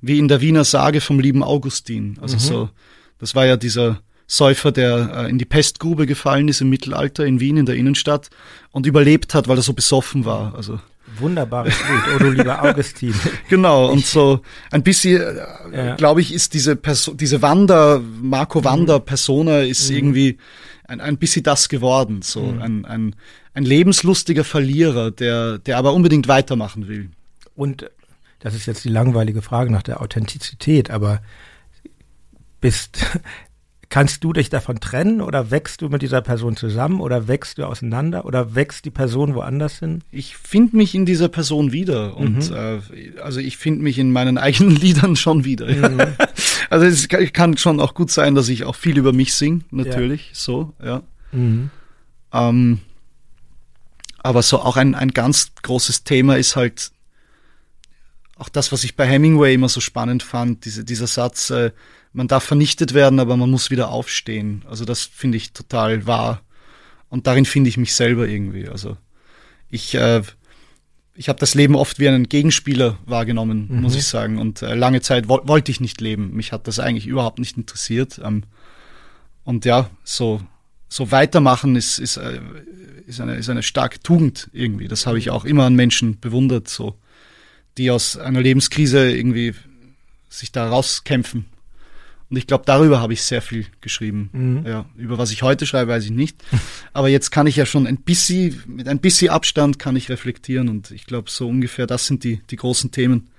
[0.01, 2.17] wie in der Wiener Sage vom lieben Augustin.
[2.21, 2.39] Also mhm.
[2.39, 2.69] so,
[3.17, 7.39] das war ja dieser Säufer, der äh, in die Pestgrube gefallen ist im Mittelalter in
[7.39, 8.29] Wien, in der Innenstadt
[8.71, 10.53] und überlebt hat, weil er so besoffen war.
[10.55, 10.79] Also
[11.17, 13.13] Wunderbares Lied, oh du lieber Augustin.
[13.49, 15.21] genau, und so ein bisschen,
[15.71, 15.95] äh, ja.
[15.95, 19.05] glaube ich, ist diese Person, diese Wander, Marco Wander mhm.
[19.05, 19.95] Persona ist mhm.
[19.95, 20.37] irgendwie
[20.87, 22.61] ein, ein bisschen das geworden, so mhm.
[22.61, 23.15] ein, ein,
[23.55, 27.09] ein lebenslustiger Verlierer, der, der aber unbedingt weitermachen will.
[27.55, 27.89] Und
[28.39, 31.21] das ist jetzt die langweilige Frage nach der Authentizität, aber
[32.59, 32.99] bist,
[33.89, 37.63] kannst du dich davon trennen oder wächst du mit dieser Person zusammen oder wächst du
[37.65, 40.01] auseinander oder wächst die Person woanders hin?
[40.11, 42.55] Ich finde mich in dieser Person wieder und mhm.
[42.55, 45.67] äh, also ich finde mich in meinen eigenen Liedern schon wieder.
[45.67, 46.01] Mhm.
[46.69, 50.27] also es kann schon auch gut sein, dass ich auch viel über mich singe, natürlich,
[50.27, 50.35] ja.
[50.35, 51.03] so, ja.
[51.31, 51.69] Mhm.
[52.33, 52.79] Ähm,
[54.25, 56.91] aber so auch ein, ein ganz großes Thema ist halt
[58.37, 61.71] auch das, was ich bei Hemingway immer so spannend fand, diese, dieser Satz, äh,
[62.11, 64.65] man darf vernichtet werden, aber man muss wieder aufstehen.
[64.67, 66.41] Also das finde ich total wahr.
[67.07, 68.67] Und darin finde ich mich selber irgendwie.
[68.67, 68.97] Also
[69.69, 70.23] ich, äh,
[71.13, 73.81] ich habe das Leben oft wie einen Gegenspieler wahrgenommen, mhm.
[73.81, 74.39] muss ich sagen.
[74.39, 76.33] Und äh, lange Zeit wo wollte ich nicht leben.
[76.33, 78.19] Mich hat das eigentlich überhaupt nicht interessiert.
[78.23, 78.41] Ähm,
[79.43, 80.41] und ja, so,
[80.89, 82.39] so weitermachen ist, ist, äh,
[83.07, 84.87] ist, eine, ist eine starke Tugend irgendwie.
[84.87, 86.95] Das habe ich auch immer an Menschen bewundert, so,
[87.77, 89.53] die aus einer Lebenskrise irgendwie
[90.29, 91.45] sich da rauskämpfen
[92.29, 94.29] und ich glaube, darüber habe ich sehr viel geschrieben.
[94.33, 94.65] Mhm.
[94.65, 96.43] Ja, über was ich heute schreibe, weiß ich nicht.
[96.93, 100.69] Aber jetzt kann ich ja schon ein bisschen, mit ein bisschen Abstand kann ich reflektieren.
[100.69, 103.29] Und ich glaube, so ungefähr das sind die, die großen Themen.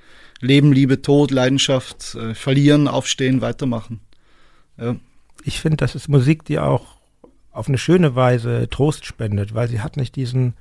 [0.40, 4.00] Leben, Liebe, Tod, Leidenschaft, äh, verlieren, aufstehen, weitermachen.
[4.78, 4.96] Ja.
[5.42, 6.95] Ich finde, das ist Musik, die auch
[7.56, 10.54] auf eine schöne Weise Trost spendet, weil sie hat nicht diesen,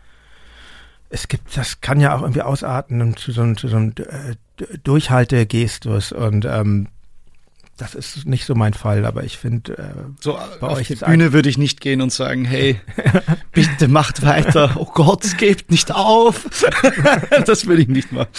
[1.09, 4.65] es gibt, das kann ja auch irgendwie ausarten zu so einem, zu so einem äh,
[4.83, 6.87] Durchhaltegestus und ähm,
[7.77, 9.83] das ist nicht so mein Fall, aber ich finde, äh,
[10.21, 12.79] so bei auf euch die Bühne würde ich nicht gehen und sagen, hey,
[13.51, 14.71] bitte macht weiter.
[14.75, 16.47] Oh Gott, gebt nicht auf.
[17.45, 18.29] das würde ich nicht machen.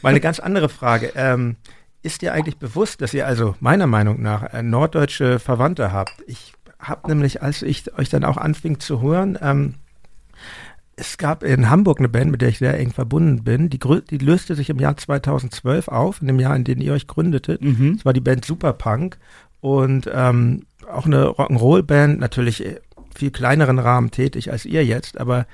[0.00, 1.12] Mal eine ganz andere Frage.
[1.14, 1.56] Ähm,
[2.02, 6.22] ist dir eigentlich bewusst, dass ihr also meiner Meinung nach äh, norddeutsche Verwandte habt?
[6.26, 9.74] Ich habe nämlich, als ich euch dann auch anfing zu hören, ähm,
[10.96, 13.70] es gab in Hamburg eine Band, mit der ich sehr eng verbunden bin.
[13.70, 17.06] Die, die löste sich im Jahr 2012 auf, in dem Jahr, in dem ihr euch
[17.06, 17.62] gründetet.
[17.62, 17.96] Mhm.
[17.96, 19.18] Das war die Band Superpunk
[19.60, 22.64] und ähm, auch eine Rock'n'Roll-Band, natürlich
[23.14, 25.46] viel kleineren Rahmen tätig als ihr jetzt, aber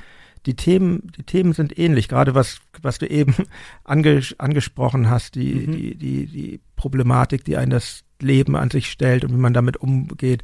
[0.47, 3.35] die Themen, die Themen sind ähnlich, gerade was, was du eben
[3.85, 5.73] anges angesprochen hast, die, mhm.
[5.73, 9.77] die, die, die Problematik, die ein das Leben an sich stellt und wie man damit
[9.77, 10.43] umgeht,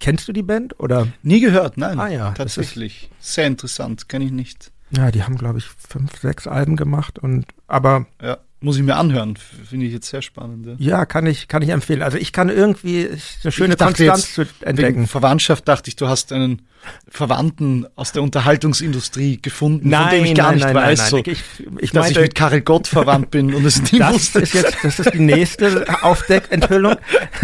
[0.00, 1.08] Kennst du die Band oder?
[1.22, 1.98] Nie gehört, nein.
[1.98, 3.10] Ah ja, tatsächlich.
[3.20, 4.72] Sehr interessant, kenne ich nicht.
[4.90, 8.38] Ja, die haben glaube ich fünf, sechs Alben gemacht und aber ja.
[8.64, 9.36] Muss ich mir anhören,
[9.68, 10.66] finde ich jetzt sehr spannend.
[10.66, 10.74] Ja.
[10.78, 12.00] ja, kann ich, kann ich empfehlen.
[12.00, 13.10] Also ich kann irgendwie
[13.42, 15.06] eine schöne Konstanz zu entdecken.
[15.06, 16.62] Verwandtschaft dachte ich, du hast einen
[17.06, 21.18] Verwandten aus der Unterhaltungsindustrie gefunden, nein, von dem ich gar nein, nicht nein, weiß, so,
[21.18, 21.44] ich,
[21.78, 24.40] ich dass meinte, ich mit Karel Gott verwandt bin und es nie das wusste.
[24.40, 26.96] Ist jetzt, das ist die nächste Aufdeckenthüllung.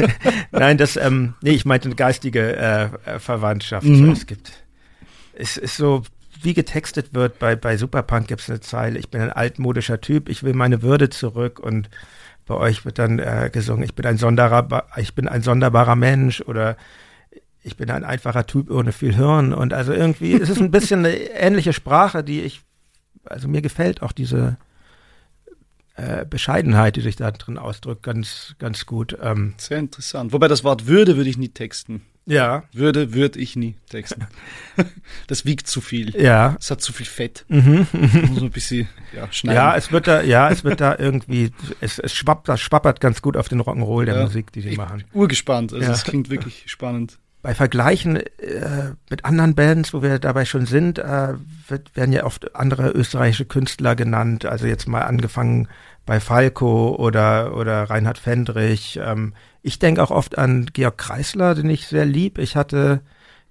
[0.53, 3.87] nein, das, ähm, nee, ich meinte eine geistige äh, Verwandtschaft.
[3.87, 4.13] Mhm.
[4.13, 4.53] Es gibt,
[5.35, 6.03] es ist so
[6.43, 10.29] wie getextet wird, bei, bei Superpunk gibt es eine Zeile, ich bin ein altmodischer Typ,
[10.29, 11.91] ich will meine Würde zurück und
[12.47, 16.41] bei euch wird dann äh, gesungen, ich bin ein sonderbarer, ich bin ein sonderbarer Mensch
[16.41, 16.77] oder
[17.63, 21.01] ich bin ein einfacher Typ ohne viel Hirn und also irgendwie es ist ein bisschen
[21.01, 22.63] eine ähnliche Sprache, die ich,
[23.25, 24.57] also mir gefällt auch diese
[25.97, 29.19] äh, Bescheidenheit, die sich da drin ausdrückt, ganz, ganz gut.
[29.21, 30.33] Ähm, Sehr interessant.
[30.33, 32.03] Wobei das Wort Würde würde ich nie texten.
[32.31, 32.63] Ja.
[32.73, 34.27] Würde, würde ich nie texten.
[35.27, 36.15] das wiegt zu viel.
[36.17, 36.57] Ja.
[36.61, 37.45] Es hat zu viel Fett.
[37.49, 37.89] Mhm.
[38.29, 39.57] Muss ein bisschen ja, schneiden.
[39.57, 43.21] Ja, es wird da, ja, es wird da irgendwie, es, es schwappt, das schwappert ganz
[43.21, 44.23] gut auf den Rock'n'Roll der ja.
[44.23, 45.03] Musik, die sie ich machen.
[45.13, 45.73] Urgespannt.
[45.73, 47.19] Also es klingt wirklich spannend.
[47.43, 51.35] Bei Vergleichen äh, mit anderen Bands, wo wir dabei schon sind, äh,
[51.67, 54.45] wird, werden ja oft andere österreichische Künstler genannt.
[54.45, 55.67] Also jetzt mal angefangen
[56.11, 58.99] bei Falco oder, oder Reinhard Fendrich.
[59.01, 62.39] Ähm, ich denke auch oft an Georg Kreisler, den ich sehr lieb.
[62.39, 63.01] Ich hatte,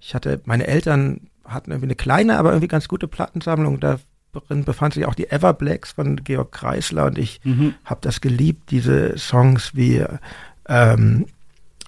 [0.01, 3.79] ich hatte, meine Eltern hatten irgendwie eine kleine, aber irgendwie ganz gute Plattensammlung.
[3.79, 7.75] Darin befand sich auch die Everblacks von Georg Kreisler und ich mhm.
[7.85, 10.03] habe das geliebt, diese Songs wie
[10.67, 11.27] ähm,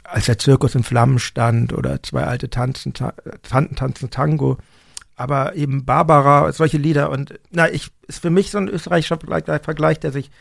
[0.05, 4.57] als der Zirkus in Flammen stand oder zwei alte Tanzen, Tanten tanzen Tango.
[5.17, 9.99] Aber eben Barbara, solche Lieder und na, ich ist für mich so ein österreichischer Vergleich,
[9.99, 10.31] der sich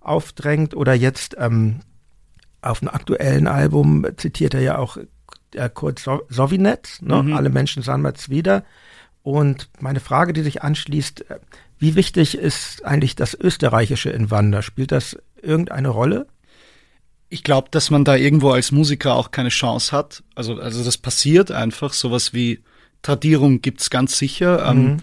[0.00, 1.80] aufdrängt oder jetzt ähm,
[2.62, 4.98] auf einem aktuellen Album zitiert er ja auch
[5.54, 7.22] äh, Kurt so Sovinet, ne?
[7.22, 7.32] Mhm.
[7.34, 8.64] alle Menschen sahen wir wieder.
[9.22, 11.38] Und meine Frage, die sich anschließt, äh,
[11.78, 14.62] wie wichtig ist eigentlich das Österreichische in Wander?
[14.62, 16.26] Spielt das irgendeine Rolle?
[17.28, 20.22] Ich glaube, dass man da irgendwo als Musiker auch keine Chance hat.
[20.34, 21.92] Also, also das passiert einfach.
[21.92, 22.62] Sowas wie
[23.02, 24.66] Tradierung gibt's ganz sicher.
[24.68, 24.96] Ähm, mhm.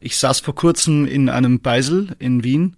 [0.00, 2.76] Ich saß vor kurzem in einem Beisel in Wien,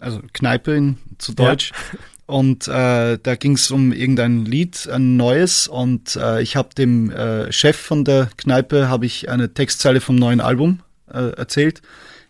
[0.00, 1.72] also Kneipe in, zu Deutsch.
[1.92, 1.98] Ja.
[2.30, 5.66] Und äh, da ging es um irgendein Lied, ein neues.
[5.66, 10.14] Und äh, ich habe dem äh, Chef von der Kneipe habe ich eine Textzeile vom
[10.14, 10.78] neuen Album
[11.12, 11.82] äh, erzählt,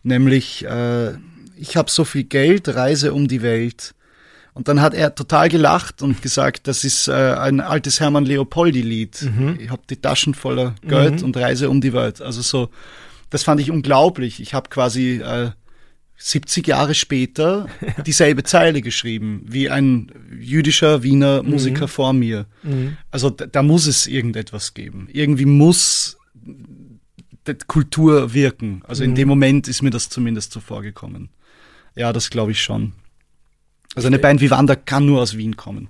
[0.03, 1.13] nämlich äh,
[1.55, 3.95] ich habe so viel Geld, reise um die Welt.
[4.55, 9.23] Und dann hat er total gelacht und gesagt, das ist äh, ein altes Hermann Leopoldi-Lied.
[9.23, 9.59] Mhm.
[9.61, 11.27] Ich habe die Taschen voller Geld mhm.
[11.27, 12.23] und reise um die Welt.
[12.23, 12.71] Also so,
[13.29, 14.41] das fand ich unglaublich.
[14.41, 15.23] Ich habe quasi
[16.23, 17.67] 70 Jahre später
[18.07, 21.51] dieselbe Zeile geschrieben, wie ein jüdischer Wiener mhm.
[21.51, 21.91] Musiker mhm.
[21.91, 22.47] vor mir.
[22.63, 22.99] Mhm.
[23.11, 25.09] Also da, da, muss es irgendetwas geben.
[25.11, 26.19] Irgendwie muss
[27.67, 28.83] Kultur wirken.
[28.87, 29.15] Also in mhm.
[29.17, 31.31] dem Moment ist mir das zumindest so vorgekommen.
[31.97, 32.93] Ja, das glaube ich schon.
[33.95, 35.89] Also eine Band wie Wanda kann nur aus Wien kommen.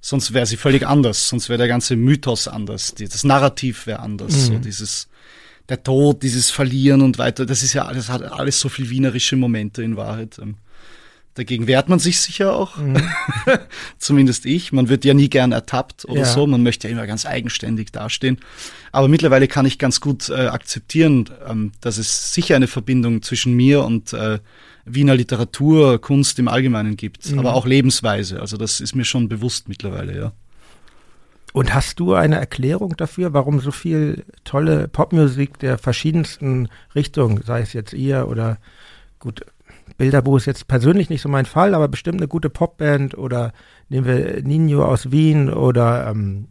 [0.00, 1.28] Sonst wäre sie völlig anders.
[1.28, 2.94] Sonst wäre der ganze Mythos anders.
[2.94, 4.46] Das Narrativ wäre anders.
[4.46, 5.08] So dieses
[5.70, 9.36] der Tod, dieses Verlieren und weiter, das ist ja alles, hat alles so viel wienerische
[9.36, 10.38] Momente in Wahrheit.
[10.42, 10.56] Ähm,
[11.34, 12.76] dagegen wehrt man sich sicher auch.
[12.76, 13.02] Mhm.
[13.98, 14.72] Zumindest ich.
[14.72, 16.26] Man wird ja nie gern ertappt oder ja.
[16.26, 16.46] so.
[16.46, 18.38] Man möchte ja immer ganz eigenständig dastehen.
[18.90, 23.54] Aber mittlerweile kann ich ganz gut äh, akzeptieren, ähm, dass es sicher eine Verbindung zwischen
[23.54, 24.40] mir und äh,
[24.84, 27.30] Wiener Literatur, Kunst im Allgemeinen gibt.
[27.30, 27.38] Mhm.
[27.38, 28.40] Aber auch Lebensweise.
[28.40, 30.32] Also das ist mir schon bewusst mittlerweile, ja.
[31.52, 37.60] Und hast du eine Erklärung dafür, warum so viel tolle Popmusik der verschiedensten Richtungen, sei
[37.60, 38.58] es jetzt ihr oder
[39.18, 39.44] gut,
[39.96, 43.52] Bilderbuch ist jetzt persönlich nicht so mein Fall, aber bestimmt eine gute Popband oder
[43.88, 46.48] nehmen wir Nino aus Wien oder, ähm,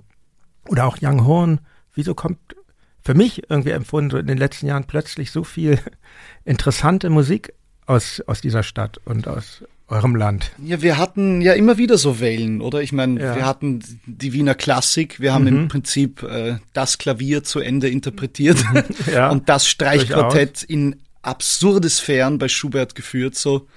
[0.68, 1.62] oder auch Young Horn.
[1.94, 2.38] Wieso kommt
[3.02, 5.80] für mich irgendwie empfunden, so in den letzten Jahren plötzlich so viel
[6.46, 7.54] interessante Musik
[7.86, 10.52] aus, aus dieser Stadt und aus eurem Land?
[10.64, 12.82] Ja, wir hatten ja immer wieder so Wellen, oder?
[12.82, 13.36] Ich meine, ja.
[13.36, 15.48] wir hatten die Wiener Klassik, wir haben mhm.
[15.48, 18.58] im Prinzip äh, das Klavier zu Ende interpretiert
[19.14, 23.68] ja, und das Streichquartett in absurde Sphären bei Schubert geführt, so.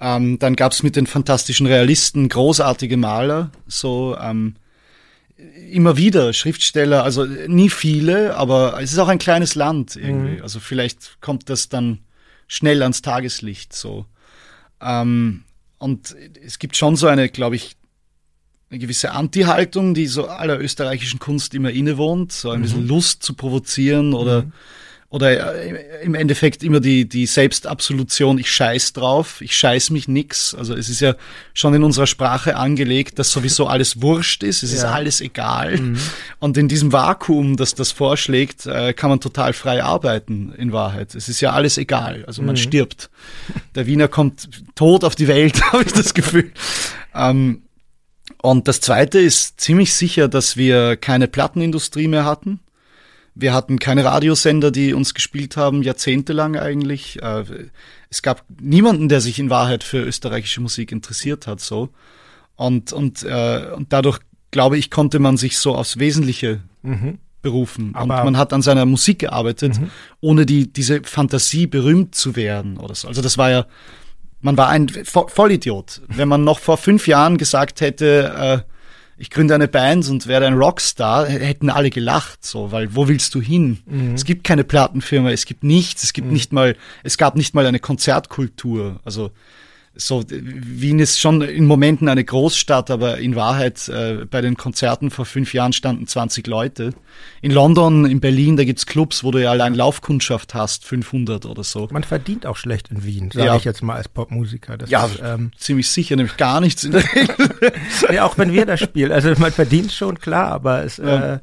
[0.00, 4.54] Ähm, dann gab's mit den fantastischen Realisten großartige Maler, so ähm,
[5.70, 10.36] immer wieder Schriftsteller, also nie viele, aber es ist auch ein kleines Land irgendwie.
[10.36, 10.42] Mhm.
[10.42, 11.98] Also vielleicht kommt das dann
[12.46, 14.06] schnell ans Tageslicht so.
[14.80, 15.44] Ähm,
[15.78, 17.76] und es gibt schon so eine, glaube ich,
[18.70, 22.62] eine gewisse Anti-Haltung, die so aller österreichischen Kunst immer innewohnt, so ein mhm.
[22.62, 24.52] bisschen Lust zu provozieren oder mhm
[25.10, 30.54] oder äh, im Endeffekt immer die, die Selbstabsolution, ich scheiß drauf, ich scheiß mich nix.
[30.54, 31.14] Also es ist ja
[31.54, 34.78] schon in unserer Sprache angelegt, dass sowieso alles wurscht ist, es ja.
[34.78, 35.78] ist alles egal.
[35.78, 35.98] Mhm.
[36.40, 41.14] Und in diesem Vakuum, das das vorschlägt, äh, kann man total frei arbeiten, in Wahrheit.
[41.14, 42.58] Es ist ja alles egal, also man mhm.
[42.58, 43.10] stirbt.
[43.78, 46.50] Der Wiener kommt tot auf die Welt, habe ich das Gefühl.
[47.14, 47.62] Ähm,
[48.42, 52.58] und das Zweite ist ziemlich sicher, dass wir keine Plattenindustrie mehr hatten.
[53.36, 57.22] Wir hatten keine Radiosender, die uns gespielt haben, jahrzehntelang eigentlich.
[57.22, 57.44] Äh,
[58.10, 61.90] es gab niemanden, der sich in Wahrheit für österreichische Musik interessiert hat, so.
[62.56, 64.18] Und, und, äh, und dadurch,
[64.50, 67.18] glaube ich, konnte man sich so aufs Wesentliche mhm.
[67.42, 67.94] Berufen.
[67.94, 69.90] Aber und man hat an seiner Musik gearbeitet, mhm.
[70.20, 73.08] ohne die, diese Fantasie berühmt zu werden oder so.
[73.08, 73.66] Also das war ja,
[74.40, 76.02] man war ein Vollidiot.
[76.08, 78.72] Wenn man noch vor fünf Jahren gesagt hätte, äh,
[79.20, 83.34] ich gründe eine Band und werde ein Rockstar, hätten alle gelacht, so, weil wo willst
[83.34, 83.78] du hin?
[83.86, 84.14] Mhm.
[84.14, 86.34] Es gibt keine Plattenfirma, es gibt nichts, es gibt mhm.
[86.34, 89.00] nicht mal, es gab nicht mal eine Konzertkultur.
[89.04, 89.32] Also
[90.00, 95.10] so, Wien ist schon in Momenten eine Großstadt, aber in Wahrheit äh, bei den Konzerten
[95.10, 96.94] vor fünf Jahren standen 20 Leute.
[97.42, 101.64] In London, in Berlin, da gibt's Clubs, wo du ja allein Laufkundschaft hast, 500 oder
[101.64, 101.88] so.
[101.90, 103.56] Man verdient auch schlecht in Wien, sage ja.
[103.56, 104.78] ich jetzt mal als Popmusiker.
[104.78, 107.72] Das ja, ist, ähm, ziemlich sicher, nämlich gar nichts in der Regel.
[108.12, 109.10] ja, auch wenn wir das spielen.
[109.10, 111.34] Also man verdient schon, klar, aber es, ja.
[111.34, 111.38] äh,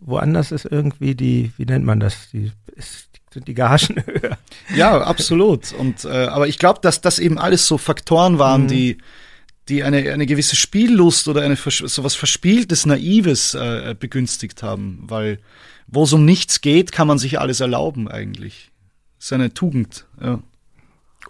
[0.00, 4.38] woanders ist irgendwie die, wie nennt man das, die ist sind die Gagen höher.
[4.74, 5.72] Ja, absolut.
[5.72, 8.68] Und äh, aber ich glaube, dass das eben alles so Faktoren waren, mhm.
[8.68, 8.98] die
[9.68, 15.38] die eine, eine gewisse Spiellust oder eine so was Verspieltes, Naives äh, begünstigt haben, weil
[15.86, 18.70] wo es um nichts geht, kann man sich alles erlauben eigentlich.
[19.18, 20.40] Das ist eine Tugend, ja.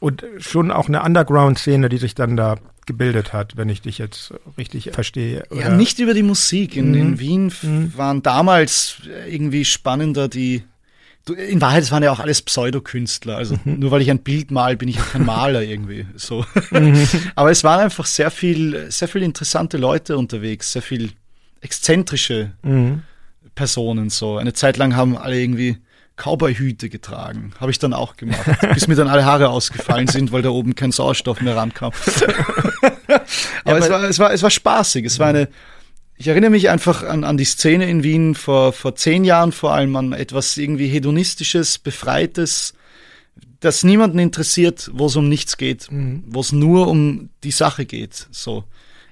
[0.01, 4.35] Und schon auch eine Underground-Szene, die sich dann da gebildet hat, wenn ich dich jetzt
[4.59, 5.45] richtig verstehe.
[5.51, 5.61] Oder?
[5.61, 6.77] Ja, nicht über die Musik.
[6.77, 6.95] In, mhm.
[6.95, 7.97] in Wien mhm.
[7.97, 8.97] waren damals
[9.29, 10.65] irgendwie spannender die
[11.25, 13.37] Du, in Wahrheit, es waren ja auch alles Pseudokünstler.
[13.37, 13.79] Also mhm.
[13.79, 16.07] nur weil ich ein Bild mal, bin ich ja kein Maler irgendwie.
[16.17, 16.45] So.
[16.71, 17.07] Mhm.
[17.37, 21.13] Aber es waren einfach sehr viel, sehr viel interessante Leute unterwegs, sehr viel
[21.61, 23.03] exzentrische mhm.
[23.55, 24.11] Personen.
[24.11, 25.79] So eine Zeit lang haben alle irgendwie
[26.17, 27.53] Cowboy-Hüte getragen.
[27.59, 30.75] Habe ich dann auch gemacht, bis mir dann alle Haare ausgefallen sind, weil da oben
[30.75, 31.93] kein Sauerstoff mehr rankam.
[33.65, 35.07] aber, ja, es, war, es, war, es war spaßig.
[35.07, 35.49] Es war eine
[36.23, 39.75] ich erinnere mich einfach an, an die Szene in Wien vor, vor zehn Jahren vor
[39.75, 42.75] allem, an etwas irgendwie hedonistisches, befreites,
[43.59, 46.23] dass niemanden interessiert, wo es um nichts geht, mhm.
[46.29, 48.63] wo es nur um die Sache geht, so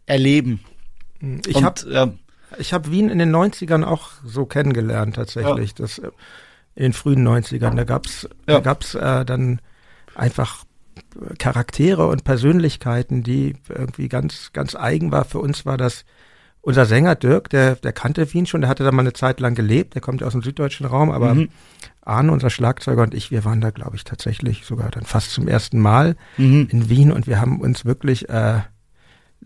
[0.06, 0.60] erleben.
[1.18, 1.40] Mhm.
[1.48, 2.12] Ich habe ja,
[2.58, 5.76] ich hab Wien in den 90ern auch so kennengelernt tatsächlich, ja.
[5.78, 6.12] das in
[6.76, 8.54] den frühen 90ern, da gab's ja.
[8.54, 9.60] da gab's äh, dann
[10.14, 10.62] einfach
[11.38, 15.24] Charaktere und Persönlichkeiten, die irgendwie ganz ganz eigen war.
[15.24, 16.04] Für uns war das
[16.62, 19.54] unser Sänger Dirk, der, der kannte Wien schon, der hatte da mal eine Zeit lang
[19.54, 21.48] gelebt, der kommt aus dem süddeutschen Raum, aber mhm.
[22.02, 25.48] Arne, unser Schlagzeuger und ich, wir waren da, glaube ich, tatsächlich sogar dann fast zum
[25.48, 26.68] ersten Mal mhm.
[26.70, 28.60] in Wien und wir haben uns wirklich, äh,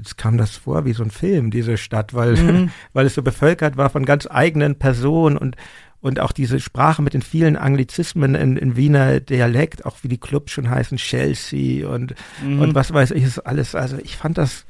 [0.01, 2.71] es kam das vor wie so ein Film, diese Stadt, weil, mhm.
[2.93, 5.57] weil es so bevölkert war von ganz eigenen Personen und
[6.01, 10.21] und auch diese Sprache mit den vielen Anglizismen in, in Wiener Dialekt, auch wie die
[10.21, 12.61] Clubs schon heißen, Chelsea und, mhm.
[12.61, 14.67] und was weiß ich, ist alles, also ich fand das,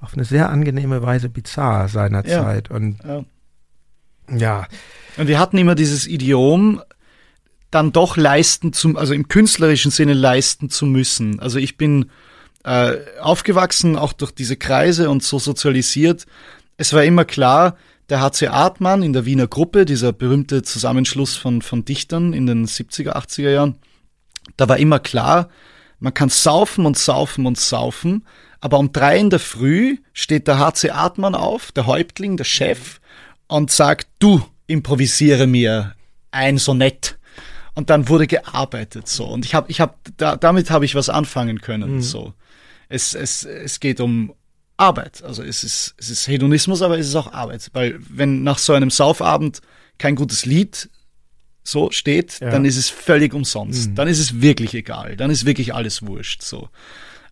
[0.00, 2.68] auf eine sehr angenehme Weise bizarr seinerzeit.
[2.68, 2.76] Ja.
[2.76, 3.24] Und ja.
[4.36, 4.66] ja.
[5.16, 6.82] Und wir hatten immer dieses Idiom,
[7.70, 11.40] dann doch leisten zum, also im künstlerischen Sinne leisten zu müssen.
[11.40, 12.10] Also ich bin
[12.64, 16.26] äh, aufgewachsen, auch durch diese Kreise und so sozialisiert.
[16.76, 17.76] Es war immer klar,
[18.08, 22.66] der HC Artmann in der Wiener Gruppe, dieser berühmte Zusammenschluss von, von Dichtern in den
[22.66, 23.76] 70er, 80er Jahren,
[24.56, 25.48] da war immer klar,
[25.98, 28.24] man kann saufen und saufen und saufen,
[28.66, 32.98] aber um drei in der Früh steht der HC Artmann auf, der Häuptling, der Chef,
[33.46, 35.94] und sagt, du improvisiere mir
[36.32, 37.16] ein Sonett.
[37.76, 39.24] Und dann wurde gearbeitet so.
[39.24, 41.94] Und ich habe, ich habe, da, damit habe ich was anfangen können.
[41.94, 42.02] Mhm.
[42.02, 42.34] So,
[42.88, 44.34] es, es, es geht um
[44.76, 45.22] Arbeit.
[45.22, 47.70] Also es ist, es ist Hedonismus, aber es ist auch Arbeit.
[47.72, 49.60] Weil wenn nach so einem Saufabend
[49.96, 50.90] kein gutes Lied
[51.62, 52.50] so steht, ja.
[52.50, 53.90] dann ist es völlig umsonst.
[53.90, 53.94] Mhm.
[53.94, 55.14] Dann ist es wirklich egal.
[55.14, 56.42] Dann ist wirklich alles wurscht.
[56.42, 56.68] So.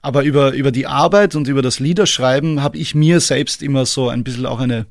[0.05, 4.11] Aber über, über die Arbeit und über das Liederschreiben habe ich mir selbst immer so
[4.11, 4.85] ein bisschen auch eine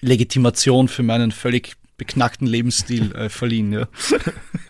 [0.00, 3.74] Legitimation für meinen völlig beknackten Lebensstil äh, verliehen.
[3.74, 3.88] Ja.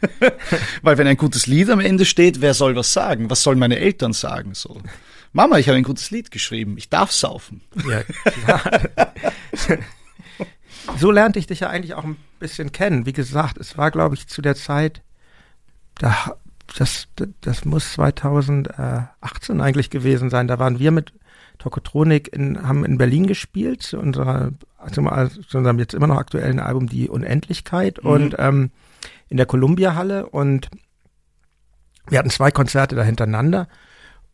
[0.82, 3.30] Weil wenn ein gutes Lied am Ende steht, wer soll was sagen?
[3.30, 4.54] Was sollen meine Eltern sagen?
[4.54, 4.82] So,
[5.32, 6.76] Mama, ich habe ein gutes Lied geschrieben.
[6.76, 7.60] Ich darf saufen.
[7.88, 8.80] Ja, klar.
[10.98, 13.06] so lernte ich dich ja eigentlich auch ein bisschen kennen.
[13.06, 15.02] Wie gesagt, es war, glaube ich, zu der Zeit,
[15.98, 16.36] da
[16.74, 17.08] das,
[17.40, 20.48] das muss 2018 eigentlich gewesen sein.
[20.48, 21.12] Da waren wir mit
[21.58, 24.52] Tokotronik in, haben in Berlin gespielt, zu, unserer,
[24.90, 28.10] zu, unserem jetzt immer noch aktuellen Album Die Unendlichkeit mhm.
[28.10, 28.70] und ähm,
[29.28, 30.68] in der Columbia-Halle und
[32.08, 33.68] wir hatten zwei Konzerte da hintereinander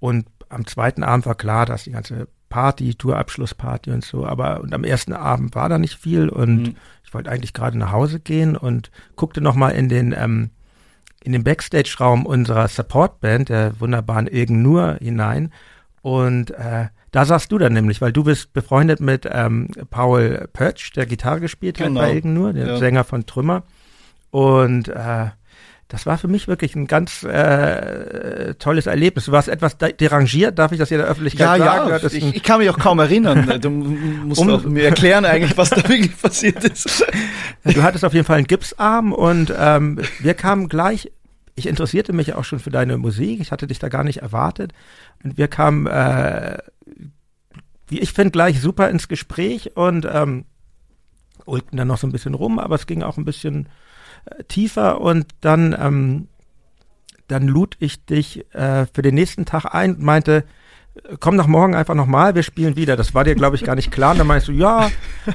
[0.00, 4.72] und am zweiten Abend war klar, dass die ganze Party, Tourabschlussparty und so, aber und
[4.72, 6.76] am ersten Abend war da nicht viel und mhm.
[7.04, 10.50] ich wollte eigentlich gerade nach Hause gehen und guckte nochmal in den ähm,
[11.28, 15.52] in den Backstage-Raum unserer Support-Band, der wunderbaren Ilgen Nur, hinein.
[16.00, 20.94] Und äh, da saßt du dann nämlich, weil du bist befreundet mit ähm, Paul Pötsch,
[20.96, 22.00] der Gitarre gespielt genau.
[22.00, 22.76] hat bei Ilgen Nur, der ja.
[22.78, 23.64] Sänger von Trümmer.
[24.30, 25.26] Und äh,
[25.88, 29.24] das war für mich wirklich ein ganz äh, tolles Erlebnis.
[29.24, 31.90] Du warst etwas derangiert, darf ich das hier in der Öffentlichkeit ja, sagen?
[31.90, 33.46] Ja, ich, ich, kann mich auch kaum erinnern.
[33.60, 37.04] Du musst um, mir erklären eigentlich, was da wirklich passiert ist.
[37.64, 41.10] Du hattest auf jeden Fall einen Gipsarm und ähm, wir kamen gleich
[41.58, 43.40] ich interessierte mich auch schon für deine Musik.
[43.40, 44.72] Ich hatte dich da gar nicht erwartet.
[45.22, 46.58] Und wir kamen, äh,
[47.88, 50.44] wie ich finde, gleich super ins Gespräch und ähm,
[51.44, 53.68] ulkten dann noch so ein bisschen rum, aber es ging auch ein bisschen
[54.26, 56.28] äh, tiefer und dann, ähm,
[57.26, 60.44] dann lud ich dich äh, für den nächsten Tag ein und meinte,
[61.20, 62.96] komm nach morgen einfach nochmal, wir spielen wieder.
[62.96, 64.12] Das war dir, glaube ich, gar nicht klar.
[64.12, 64.90] Und dann meinst du, ja,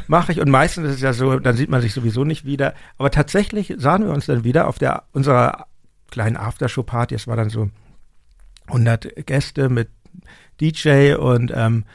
[0.07, 0.41] mache ich.
[0.41, 2.73] Und meistens ist es ja so, dann sieht man sich sowieso nicht wieder.
[2.97, 5.67] Aber tatsächlich sahen wir uns dann wieder auf der unserer
[6.13, 7.15] kleinen Aftershow-Party.
[7.15, 7.69] Es war dann so
[8.67, 9.89] 100 Gäste mit
[10.61, 11.85] DJ und ähm,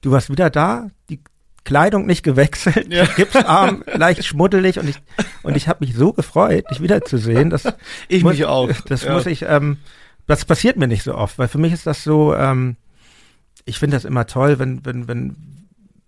[0.00, 1.20] du warst wieder da, die
[1.62, 3.04] Kleidung nicht gewechselt, ja.
[3.16, 4.96] Gipsarm leicht schmuddelig und ich
[5.42, 7.48] und ich habe mich so gefreut, dich wiederzusehen.
[7.48, 7.62] Dass
[8.08, 8.70] ich muss, mich auch.
[8.88, 9.14] Das ja.
[9.14, 9.42] muss ich.
[9.42, 9.78] Ähm,
[10.26, 12.34] das passiert mir nicht so oft, weil für mich ist das so.
[12.34, 12.76] Ähm,
[13.66, 15.36] ich finde das immer toll, wenn wenn wenn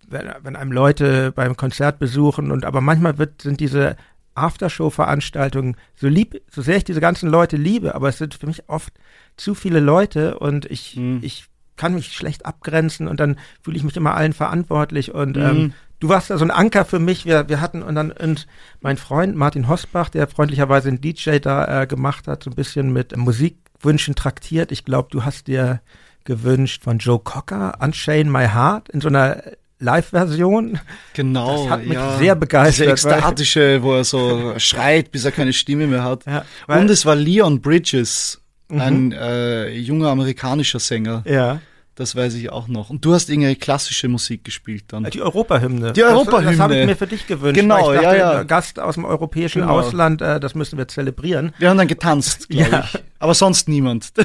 [0.07, 3.95] wenn, wenn einem Leute beim Konzert besuchen und aber manchmal wird sind diese
[4.35, 8.69] Aftershow-Veranstaltungen, so lieb, so sehr ich diese ganzen Leute liebe, aber es sind für mich
[8.69, 8.93] oft
[9.37, 11.19] zu viele Leute und ich, mhm.
[11.21, 15.43] ich kann mich schlecht abgrenzen und dann fühle ich mich immer allen verantwortlich und mhm.
[15.43, 17.25] ähm, du warst da so ein Anker für mich.
[17.25, 18.47] Wir, wir hatten und dann und
[18.81, 22.91] mein Freund Martin Hosbach, der freundlicherweise einen DJ da äh, gemacht hat, so ein bisschen
[22.93, 24.71] mit Musikwünschen traktiert.
[24.71, 25.81] Ich glaube, du hast dir
[26.25, 29.43] gewünscht von Joe Cocker Unchain My Heart in so einer
[29.83, 30.79] Live-Version.
[31.13, 31.63] Genau.
[31.63, 32.17] Das hat mich ja.
[32.17, 32.87] sehr begeistert.
[32.87, 36.25] Diese ekstatische, wo er so schreit, bis er keine Stimme mehr hat.
[36.25, 38.81] Ja, Und es war Leon Bridges, mhm.
[38.81, 41.23] ein äh, junger amerikanischer Sänger.
[41.27, 41.59] Ja.
[41.95, 42.89] Das weiß ich auch noch.
[42.89, 45.03] Und du hast irgendeine klassische Musik gespielt dann.
[45.03, 45.93] Die Europahymne.
[45.93, 46.45] Die Europahymne.
[46.45, 47.59] Das, das habe ich mir für dich gewünscht.
[47.59, 48.43] Genau, dachte, ja, ja.
[48.43, 49.79] Gast aus dem europäischen genau.
[49.79, 51.53] Ausland, äh, das müssen wir zelebrieren.
[51.59, 52.89] Wir haben dann getanzt, glaube ja.
[52.91, 53.03] ich.
[53.19, 54.11] Aber sonst niemand.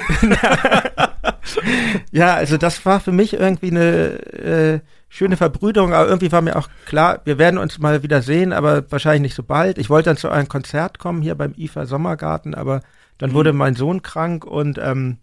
[2.10, 6.56] ja, also das war für mich irgendwie eine äh, schöne Verbrüderung, aber irgendwie war mir
[6.56, 9.78] auch klar, wir werden uns mal wieder sehen, aber wahrscheinlich nicht so bald.
[9.78, 12.82] Ich wollte dann zu einem Konzert kommen hier beim IFA Sommergarten, aber
[13.16, 13.34] dann mhm.
[13.34, 15.18] wurde mein Sohn krank und ähm,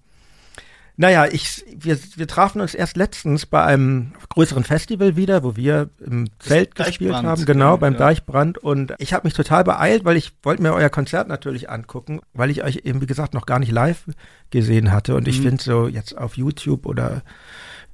[0.97, 5.89] naja, ich, wir, wir trafen uns erst letztens bei einem größeren Festival wieder, wo wir
[5.99, 7.99] im Zelt gespielt haben, genau, ja, beim ja.
[7.99, 8.57] Deichbrand.
[8.57, 12.49] Und ich habe mich total beeilt, weil ich wollte mir euer Konzert natürlich angucken, weil
[12.49, 14.05] ich euch eben, wie gesagt, noch gar nicht live
[14.51, 15.15] gesehen hatte.
[15.15, 15.29] Und mhm.
[15.29, 17.23] ich finde so jetzt auf YouTube oder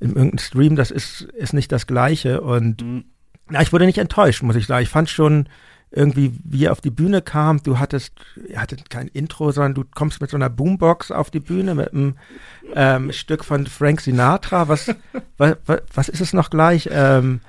[0.02, 2.42] in irgendeinem Stream, das ist, ist nicht das Gleiche.
[2.42, 3.06] Und mhm.
[3.50, 4.84] na, ich wurde nicht enttäuscht, muss ich sagen.
[4.84, 5.48] Ich fand schon,
[5.92, 8.14] irgendwie, wie er auf die Bühne kam, du hattest,
[8.48, 11.92] er hatte kein Intro, sondern du kommst mit so einer Boombox auf die Bühne mit
[11.92, 12.16] einem
[12.74, 14.70] ähm, Stück von Frank Sinatra.
[14.70, 14.96] Was,
[15.38, 15.58] was,
[15.94, 16.90] was ist es noch gleich?
[16.92, 17.42] Ähm,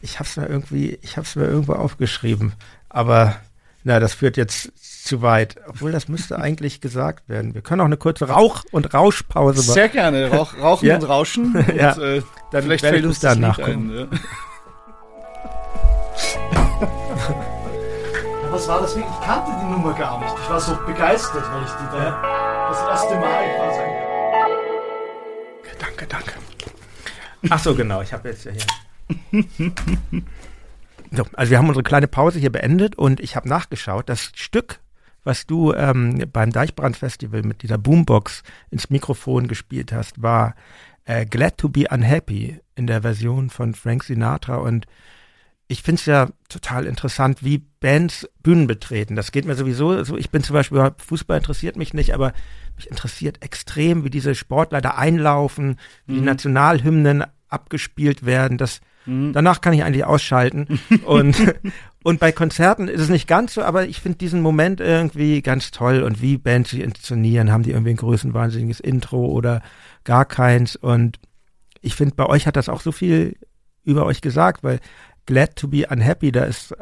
[0.00, 2.54] ich hab's mir irgendwie, ich hab's mir irgendwo aufgeschrieben,
[2.88, 3.36] aber
[3.84, 4.72] na, das führt jetzt
[5.10, 5.56] zu weit.
[5.66, 7.52] Obwohl, das müsste eigentlich gesagt werden.
[7.52, 9.74] Wir können auch eine kurze Rauch- und Rauschpause machen.
[9.74, 10.30] Sehr gerne.
[10.30, 10.94] Rauch, rauchen ja.
[10.94, 11.56] und Rauschen.
[11.56, 11.98] Und, ja.
[11.98, 13.90] Äh, dann vielleicht fällt uns das danach ein.
[13.90, 14.06] Ja.
[18.50, 19.12] was war das wirklich?
[19.20, 20.34] Ich kannte die Nummer gar nicht.
[20.42, 23.80] Ich war so begeistert, weil ich die da das erste Mal quasi.
[25.80, 26.32] Danke, danke.
[27.48, 28.00] Ach so, genau.
[28.02, 29.44] Ich habe jetzt ja hier.
[31.12, 34.08] So, also wir haben unsere kleine Pause hier beendet und ich habe nachgeschaut.
[34.08, 34.78] Das Stück,
[35.24, 40.54] was du ähm, beim Deichbrand-Festival mit dieser Boombox ins Mikrofon gespielt hast, war
[41.04, 44.86] äh, Glad to be Unhappy in der Version von Frank Sinatra und
[45.70, 49.14] ich finde es ja total interessant, wie Bands Bühnen betreten.
[49.14, 50.16] Das geht mir sowieso so.
[50.16, 52.32] Ich bin zum Beispiel, Fußball interessiert mich nicht, aber
[52.74, 56.16] mich interessiert extrem, wie diese Sportler da einlaufen, wie mhm.
[56.16, 58.58] die Nationalhymnen abgespielt werden.
[58.58, 59.32] Das, mhm.
[59.32, 60.80] Danach kann ich eigentlich ausschalten.
[61.04, 61.36] und,
[62.02, 65.70] und bei Konzerten ist es nicht ganz so, aber ich finde diesen Moment irgendwie ganz
[65.70, 67.52] toll und wie Bands sich inszenieren.
[67.52, 69.62] Haben die irgendwie ein größenwahnsinniges Intro oder
[70.04, 70.76] gar keins?
[70.76, 71.18] Und
[71.80, 73.36] ich finde, bei euch hat das auch so viel
[73.84, 74.80] über euch gesagt, weil
[75.26, 76.74] Glad to be Unhappy, da ist,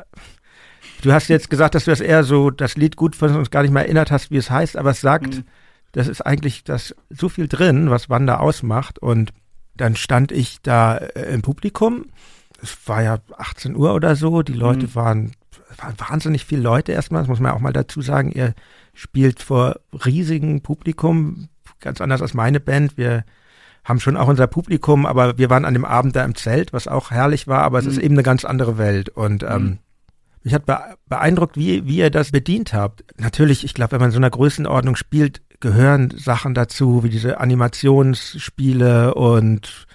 [1.03, 3.63] du hast jetzt gesagt, dass du das eher so, das Lied gut von uns gar
[3.63, 5.45] nicht mehr erinnert hast, wie es heißt, aber es sagt, mhm.
[5.93, 9.33] das ist eigentlich das so viel drin, was Wanda ausmacht und
[9.81, 12.07] dann stand ich da äh, im Publikum,
[12.63, 14.95] es war ja 18 Uhr oder so, die Leute mhm.
[14.95, 15.33] waren,
[15.77, 18.55] waren wahnsinnig viele Leute erstmal, das muss man auch mal dazu sagen, ihr
[18.95, 21.49] spielt vor riesigem Publikum,
[21.81, 23.25] ganz anders als meine Band, wir
[23.85, 26.89] haben schon auch unser Publikum, aber wir waren an dem Abend da im Zelt, was
[26.89, 27.91] auch herrlich war, aber es mhm.
[27.93, 29.09] ist eben eine ganz andere Welt.
[29.09, 29.79] Und ähm, mhm.
[30.43, 30.65] mich hat
[31.09, 33.05] beeindruckt, wie, wie ihr das bedient habt.
[33.19, 37.41] Natürlich, ich glaube, wenn man in so einer Größenordnung spielt, gehören Sachen dazu, wie diese
[37.41, 39.87] Animationsspiele und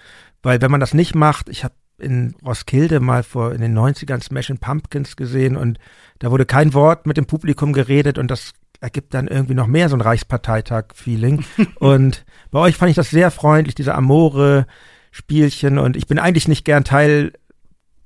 [0.41, 4.21] weil wenn man das nicht macht, ich habe in Roskilde mal vor in den 90ern
[4.21, 5.79] Smashing Pumpkins gesehen und
[6.19, 8.53] da wurde kein Wort mit dem Publikum geredet und das
[8.83, 11.45] ergibt dann irgendwie noch mehr so ein Reichsparteitag-Feeling.
[11.79, 15.77] und bei euch fand ich das sehr freundlich, diese Amore-Spielchen.
[15.79, 17.31] Und ich bin eigentlich nicht gern Teil,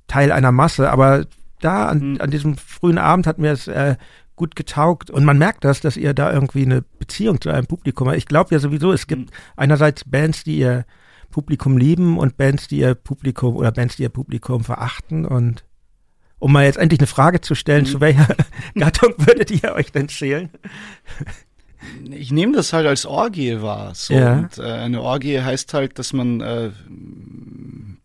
[0.06, 1.26] Teil einer Masse, aber
[1.62, 2.22] da an, mhm.
[2.22, 3.96] an diesem frühen Abend hat mir es äh,
[4.38, 5.12] gut getaugt.
[5.12, 8.18] Und man merkt das, dass ihr da irgendwie eine Beziehung zu einem Publikum habt.
[8.18, 9.36] Ich glaube ja sowieso, es gibt mhm.
[9.58, 10.86] einerseits Bands, die ihr
[11.30, 15.26] Publikum lieben und Bands, die ihr Publikum oder Bands, die ihr Publikum verachten.
[15.26, 15.66] Und
[16.40, 17.88] um mal jetzt endlich eine Frage zu stellen, mhm.
[17.88, 18.28] zu welcher
[18.76, 20.50] Gattung würdet ihr euch denn zählen?
[22.10, 23.94] Ich nehme das halt als Orgie wahr.
[23.94, 24.14] So.
[24.14, 24.40] Ja.
[24.40, 26.72] Und, äh, eine Orgie heißt halt, dass man äh,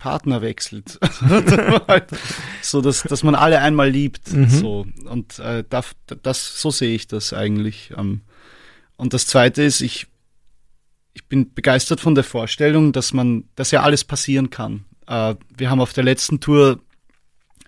[0.03, 0.98] Partner wechselt.
[2.61, 4.32] so, dass, dass man alle einmal liebt.
[4.32, 4.48] Mhm.
[4.48, 4.86] So.
[5.05, 5.92] Und äh, das,
[6.24, 7.92] das, so sehe ich das eigentlich.
[7.96, 8.22] Ähm,
[8.96, 10.09] und das zweite ist, ich,
[11.14, 14.86] ich bin begeistert von der Vorstellung, dass man, dass ja alles passieren kann.
[15.07, 16.80] Äh, wir haben auf der letzten Tour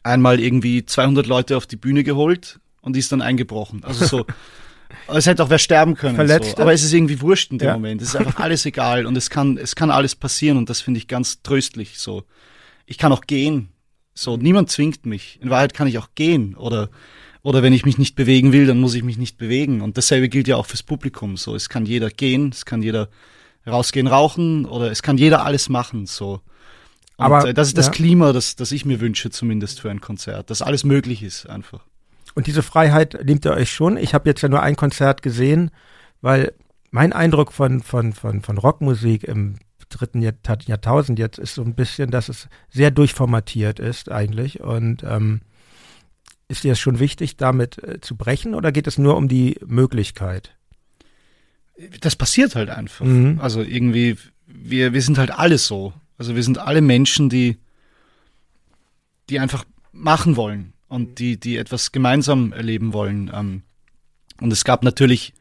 [0.02, 3.84] einmal irgendwie 200 Leute auf die Bühne geholt und die ist dann eingebrochen.
[3.84, 4.26] Also so,
[5.08, 6.16] es hätte auch wer sterben können.
[6.16, 6.56] Verletzt.
[6.56, 6.62] So.
[6.62, 7.74] Aber es ist irgendwie wurscht in dem ja.
[7.74, 8.02] Moment.
[8.02, 10.98] Es ist einfach alles egal und es kann, es kann alles passieren und das finde
[10.98, 11.98] ich ganz tröstlich.
[11.98, 12.24] So,
[12.86, 13.68] ich kann auch gehen.
[14.14, 15.38] So, niemand zwingt mich.
[15.42, 16.88] In Wahrheit kann ich auch gehen oder
[17.42, 19.82] oder wenn ich mich nicht bewegen will, dann muss ich mich nicht bewegen.
[19.82, 21.36] Und dasselbe gilt ja auch fürs Publikum.
[21.36, 23.10] So, es kann jeder gehen, es kann jeder
[23.66, 26.06] rausgehen, rauchen oder es kann jeder alles machen.
[26.06, 26.40] So.
[27.16, 27.92] Und Aber äh, das ist das ja.
[27.92, 31.84] Klima, das, das ich mir wünsche, zumindest für ein Konzert, dass alles möglich ist einfach.
[32.34, 33.96] Und diese Freiheit nehmt ihr euch schon.
[33.96, 35.70] Ich habe jetzt ja nur ein Konzert gesehen,
[36.20, 36.52] weil
[36.90, 39.56] mein Eindruck von, von, von, von Rockmusik im
[39.88, 44.60] dritten Jahrtausend jetzt ist so ein bisschen, dass es sehr durchformatiert ist eigentlich.
[44.60, 45.42] Und ähm,
[46.48, 49.58] ist dir es schon wichtig, damit äh, zu brechen oder geht es nur um die
[49.64, 50.56] Möglichkeit?
[52.00, 53.04] Das passiert halt einfach.
[53.04, 53.38] Mhm.
[53.40, 54.16] Also irgendwie,
[54.46, 55.92] wir, wir sind halt alles so.
[56.18, 57.58] Also wir sind alle Menschen, die,
[59.30, 63.30] die einfach machen wollen und die, die etwas gemeinsam erleben wollen.
[63.34, 63.62] Ähm,
[64.40, 65.34] und es gab natürlich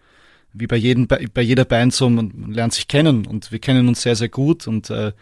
[0.54, 4.02] wie bei, jedem, bei jeder Band so, man lernt sich kennen und wir kennen uns
[4.02, 5.14] sehr, sehr gut und äh,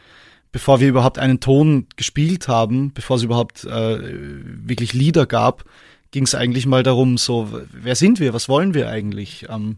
[0.51, 3.99] bevor wir überhaupt einen Ton gespielt haben, bevor es überhaupt äh,
[4.67, 5.63] wirklich Lieder gab,
[6.11, 9.45] ging es eigentlich mal darum, so, wer sind wir, was wollen wir eigentlich?
[9.49, 9.77] Ähm,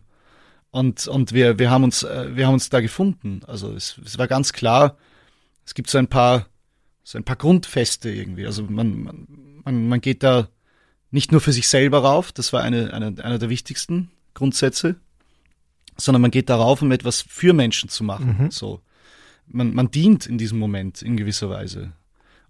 [0.72, 3.41] und und wir, wir, haben uns, äh, wir haben uns da gefunden.
[3.45, 4.97] Also es, es war ganz klar,
[5.66, 6.47] es gibt so ein paar,
[7.04, 8.47] so ein paar Grundfeste irgendwie.
[8.47, 9.28] Also man, man,
[9.66, 10.49] man geht da
[11.11, 14.95] nicht nur für sich selber rauf, das war eine, eine, einer der wichtigsten Grundsätze,
[15.97, 18.38] sondern man geht darauf, um etwas für Menschen zu machen.
[18.39, 18.51] Mhm.
[18.51, 18.82] So
[19.47, 21.93] man, man dient in diesem Moment in gewisser Weise.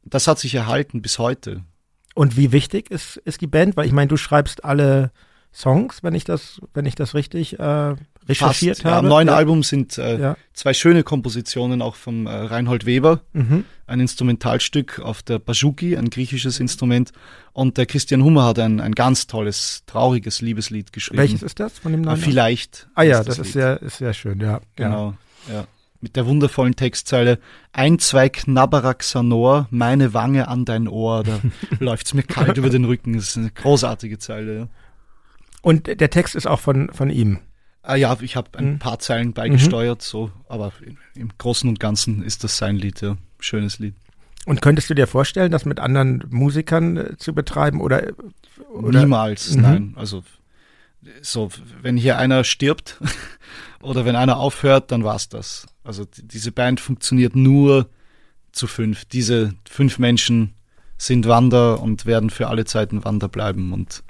[0.04, 1.64] Und das hat sich erhalten bis heute.
[2.16, 3.76] Und wie wichtig ist, ist die Band?
[3.76, 5.12] Weil ich meine, du schreibst alle
[5.54, 7.96] Songs, wenn ich das, wenn ich das richtig äh,
[8.28, 8.96] recherchiert Fast, habe.
[8.96, 9.36] Ja, Am neuen ja.
[9.36, 10.38] Album sind äh, ja.
[10.54, 13.64] zwei schöne Kompositionen auch vom äh, Reinhold Weber, mhm.
[13.86, 17.12] ein Instrumentalstück auf der Bajuki, ein griechisches Instrument,
[17.54, 21.20] und der Christian Hummer hat ein, ein ganz tolles, trauriges Liebeslied geschrieben.
[21.20, 22.20] Welches ist das von dem Namen?
[22.20, 22.88] Vielleicht.
[22.96, 24.60] Ah ja, das, das ist sehr, ist sehr schön, ja.
[24.76, 25.14] Genau,
[25.52, 25.68] ja
[26.04, 27.40] mit der wundervollen Textzeile
[27.72, 31.24] Ein, zwei Knabberer Xanor, meine Wange an dein Ohr.
[31.24, 31.40] Da
[31.80, 33.14] läuft's mir kalt über den Rücken.
[33.14, 34.58] Das ist eine großartige Zeile.
[34.58, 34.68] Ja.
[35.64, 37.40] Und der Text ist auch von, von ihm?
[37.82, 38.80] Ah, ja, ich habe ein mhm.
[38.80, 40.04] paar Zeilen beigesteuert, mhm.
[40.04, 40.74] so, aber
[41.16, 43.18] im Großen und Ganzen ist das sein Lied, ja.
[43.40, 43.96] Schönes Lied.
[44.46, 48.12] Und könntest du dir vorstellen, das mit anderen Musikern äh, zu betreiben oder,
[48.70, 49.00] oder?
[49.00, 49.62] Niemals, mhm.
[49.62, 49.94] nein.
[49.96, 50.24] Also
[51.22, 51.50] so,
[51.82, 53.00] wenn hier einer stirbt
[53.82, 55.66] oder wenn einer aufhört, dann war's das.
[55.84, 57.90] Also diese Band funktioniert nur
[58.52, 59.06] zu fünf.
[59.06, 60.56] Diese fünf Menschen
[60.98, 63.72] sind Wander und werden für alle Zeiten Wander bleiben.
[63.72, 64.04] Und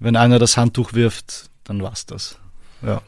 [0.00, 2.38] wenn einer das Handtuch wirft, dann war's das.
[2.82, 3.02] Ja.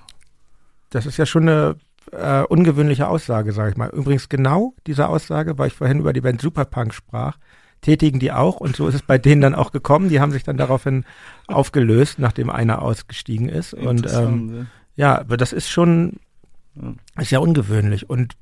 [0.91, 1.77] Das ist ja schon eine
[2.13, 3.89] äh, ungewöhnliche Aussage, sage ich mal.
[3.89, 7.39] Übrigens genau diese Aussage, weil ich vorhin über die Band Superpunk sprach,
[7.81, 10.09] tätigen die auch und so ist es bei denen dann auch gekommen.
[10.09, 11.05] Die haben sich dann daraufhin
[11.49, 13.75] aufgelöst, nachdem einer ausgestiegen ist.
[13.75, 16.21] Und ähm, ja, aber das ist schon
[17.19, 18.09] ist ja ungewöhnlich.
[18.09, 18.35] Und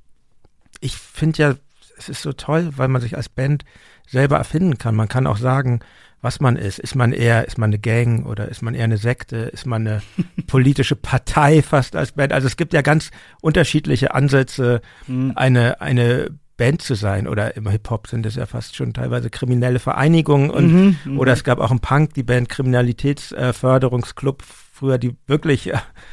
[0.81, 1.55] ich finde ja,
[1.99, 3.65] es ist so toll, weil man sich als Band
[4.07, 4.95] selber erfinden kann.
[4.95, 5.81] Man kann auch sagen,
[6.23, 6.79] was man ist.
[6.79, 9.37] Ist man eher, ist man eine Gang oder ist man eher eine Sekte?
[9.37, 10.03] Ist man eine
[10.47, 12.33] politische Partei fast als Band?
[12.33, 13.11] Also es gibt ja ganz
[13.41, 15.33] unterschiedliche Ansätze, mhm.
[15.35, 19.79] eine, eine Band zu sein oder im Hip-Hop sind es ja fast schon teilweise kriminelle
[19.79, 21.19] Vereinigungen und mhm, mhm.
[21.19, 25.73] oder es gab auch im Punk die Band Kriminalitätsförderungsclub früher, die wirklich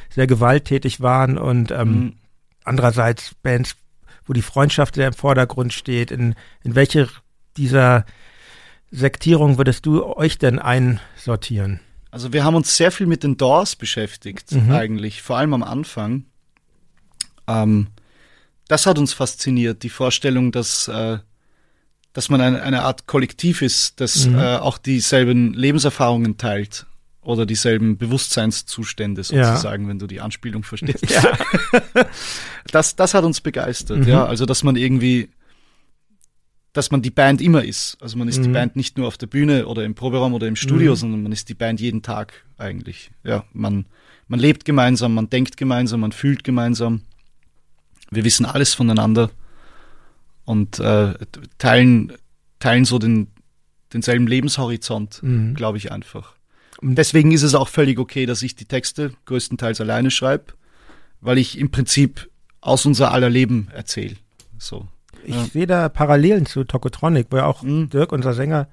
[0.10, 2.14] sehr gewalttätig waren und ähm, mhm.
[2.64, 3.76] andererseits Bands,
[4.26, 6.12] wo die Freundschaft sehr im Vordergrund steht.
[6.12, 6.34] In,
[6.64, 7.10] in welche
[7.58, 8.05] dieser
[8.92, 11.80] Sektierung würdest du euch denn einsortieren?
[12.10, 14.72] Also wir haben uns sehr viel mit den Doors beschäftigt, mhm.
[14.72, 16.26] eigentlich, vor allem am Anfang.
[17.48, 17.88] Ähm,
[18.68, 21.20] das hat uns fasziniert, die Vorstellung, dass, äh,
[22.14, 24.40] dass man eine, eine Art Kollektiv ist, das mhm.
[24.40, 26.86] äh, auch dieselben Lebenserfahrungen teilt
[27.22, 29.90] oder dieselben Bewusstseinszustände sozusagen, ja.
[29.90, 31.10] wenn du die Anspielung verstehst.
[31.10, 31.38] Ja.
[32.72, 34.08] das, das hat uns begeistert, mhm.
[34.08, 34.26] ja.
[34.26, 35.30] Also, dass man irgendwie,
[36.78, 37.97] dass man die Band immer ist.
[38.01, 38.43] Also man ist mhm.
[38.43, 40.95] die Band nicht nur auf der Bühne oder im Proberaum oder im Studio, mhm.
[40.95, 43.09] sondern man ist die Band jeden Tag eigentlich.
[43.23, 43.88] Ja, man,
[44.28, 47.01] man lebt gemeinsam, man denkt gemeinsam, man fühlt gemeinsam.
[48.11, 49.32] Wir wissen alles voneinander
[50.45, 51.15] und äh,
[51.57, 52.13] teilen,
[52.59, 53.30] teilen so den,
[53.91, 55.55] denselben Lebenshorizont, mhm.
[55.55, 56.36] glaube ich einfach.
[56.80, 60.53] Und deswegen ist es auch völlig okay, dass ich die Texte größtenteils alleine schreibe,
[61.21, 62.30] weil ich im Prinzip
[62.61, 64.17] aus unser aller Leben erzähle.
[64.59, 64.88] So.
[65.28, 65.43] Ich ja.
[65.45, 67.89] sehe da Parallelen zu Tokotronic, wo ja auch mhm.
[67.89, 68.67] Dirk, unser Sänger,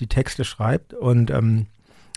[0.00, 0.94] die Texte schreibt.
[0.94, 1.66] Und ähm,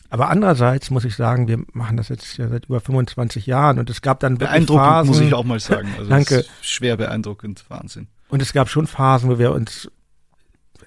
[0.09, 3.89] aber andererseits muss ich sagen, wir machen das jetzt ja seit über 25 Jahren und
[3.89, 5.89] es gab dann beeindruckend Phasen, muss ich auch mal sagen.
[5.97, 6.45] Also Danke.
[6.61, 8.07] schwer beeindruckend, Wahnsinn.
[8.29, 9.89] Und es gab schon Phasen, wo wir uns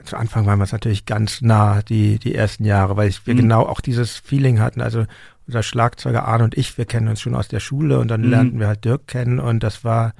[0.04, 3.38] zu Anfang waren wir es natürlich ganz nah, die, die ersten Jahre, weil wir mhm.
[3.38, 4.80] genau auch dieses Feeling hatten.
[4.80, 5.06] Also
[5.46, 8.30] unser Schlagzeuger Arne und ich, wir kennen uns schon aus der Schule und dann mhm.
[8.30, 10.14] lernten wir halt Dirk kennen und das war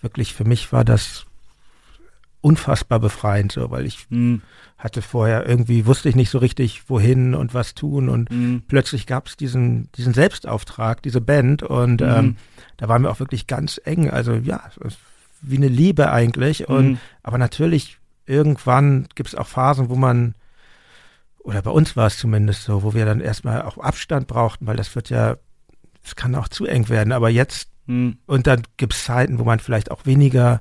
[0.00, 1.25] wirklich, für mich war das
[2.46, 4.40] unfassbar befreiend, so, weil ich mhm.
[4.78, 8.62] hatte vorher irgendwie, wusste ich nicht so richtig, wohin und was tun und mhm.
[8.68, 12.08] plötzlich gab es diesen, diesen Selbstauftrag, diese Band und mhm.
[12.08, 12.36] ähm,
[12.76, 14.62] da waren wir auch wirklich ganz eng, also ja,
[15.42, 16.98] wie eine Liebe eigentlich und mhm.
[17.24, 20.36] aber natürlich irgendwann gibt es auch Phasen, wo man
[21.38, 24.76] oder bei uns war es zumindest so, wo wir dann erstmal auch Abstand brauchten, weil
[24.76, 25.36] das wird ja,
[26.04, 28.18] es kann auch zu eng werden, aber jetzt mhm.
[28.26, 30.60] und dann gibt es Zeiten, wo man vielleicht auch weniger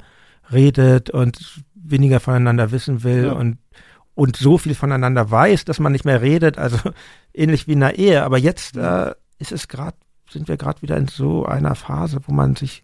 [0.51, 3.31] redet und weniger voneinander wissen will ja.
[3.33, 3.57] und,
[4.13, 6.77] und so viel voneinander weiß, dass man nicht mehr redet, also
[7.33, 8.23] ähnlich wie in einer Ehe.
[8.23, 9.97] Aber jetzt äh, ist es gerade,
[10.29, 12.83] sind wir gerade wieder in so einer Phase, wo man sich,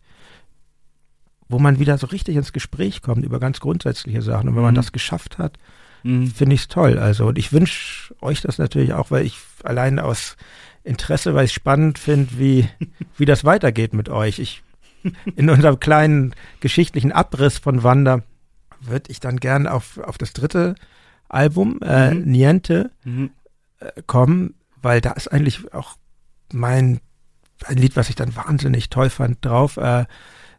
[1.47, 4.49] wo man wieder so richtig ins Gespräch kommt über ganz grundsätzliche Sachen.
[4.49, 4.67] Und wenn mhm.
[4.67, 5.57] man das geschafft hat,
[6.03, 6.27] mhm.
[6.27, 6.99] finde ich es toll.
[6.99, 10.37] Also, und ich wünsche euch das natürlich auch, weil ich allein aus
[10.83, 12.67] Interesse, weil ich spannend finde, wie,
[13.17, 14.39] wie das weitergeht mit euch.
[14.39, 14.63] Ich,
[15.35, 18.21] in unserem kleinen geschichtlichen Abriss von Wanda
[18.81, 20.75] würde ich dann gern auf, auf das dritte
[21.29, 22.23] Album, äh, mhm.
[22.23, 23.31] Niente, mhm.
[23.79, 25.97] Äh, kommen, weil da ist eigentlich auch
[26.51, 26.99] mein
[27.65, 29.77] ein Lied, was ich dann wahnsinnig toll fand, drauf.
[29.77, 30.05] Äh,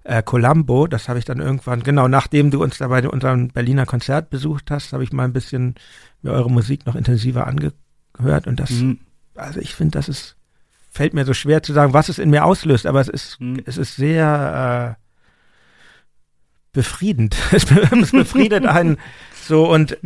[0.04, 3.86] äh, Columbo, das habe ich dann irgendwann, genau nachdem du uns da bei unserem Berliner
[3.86, 5.76] Konzert besucht hast, habe ich mal ein bisschen
[6.22, 8.98] mir eure Musik noch intensiver angehört und das, mhm.
[9.36, 10.36] also ich finde, das ist,
[10.90, 13.62] fällt mir so schwer zu sagen, was es in mir auslöst, aber es ist, mhm.
[13.64, 15.01] es ist sehr äh,
[16.72, 17.36] befriedend.
[17.52, 17.66] es
[18.10, 18.98] befriedet einen
[19.46, 19.98] so und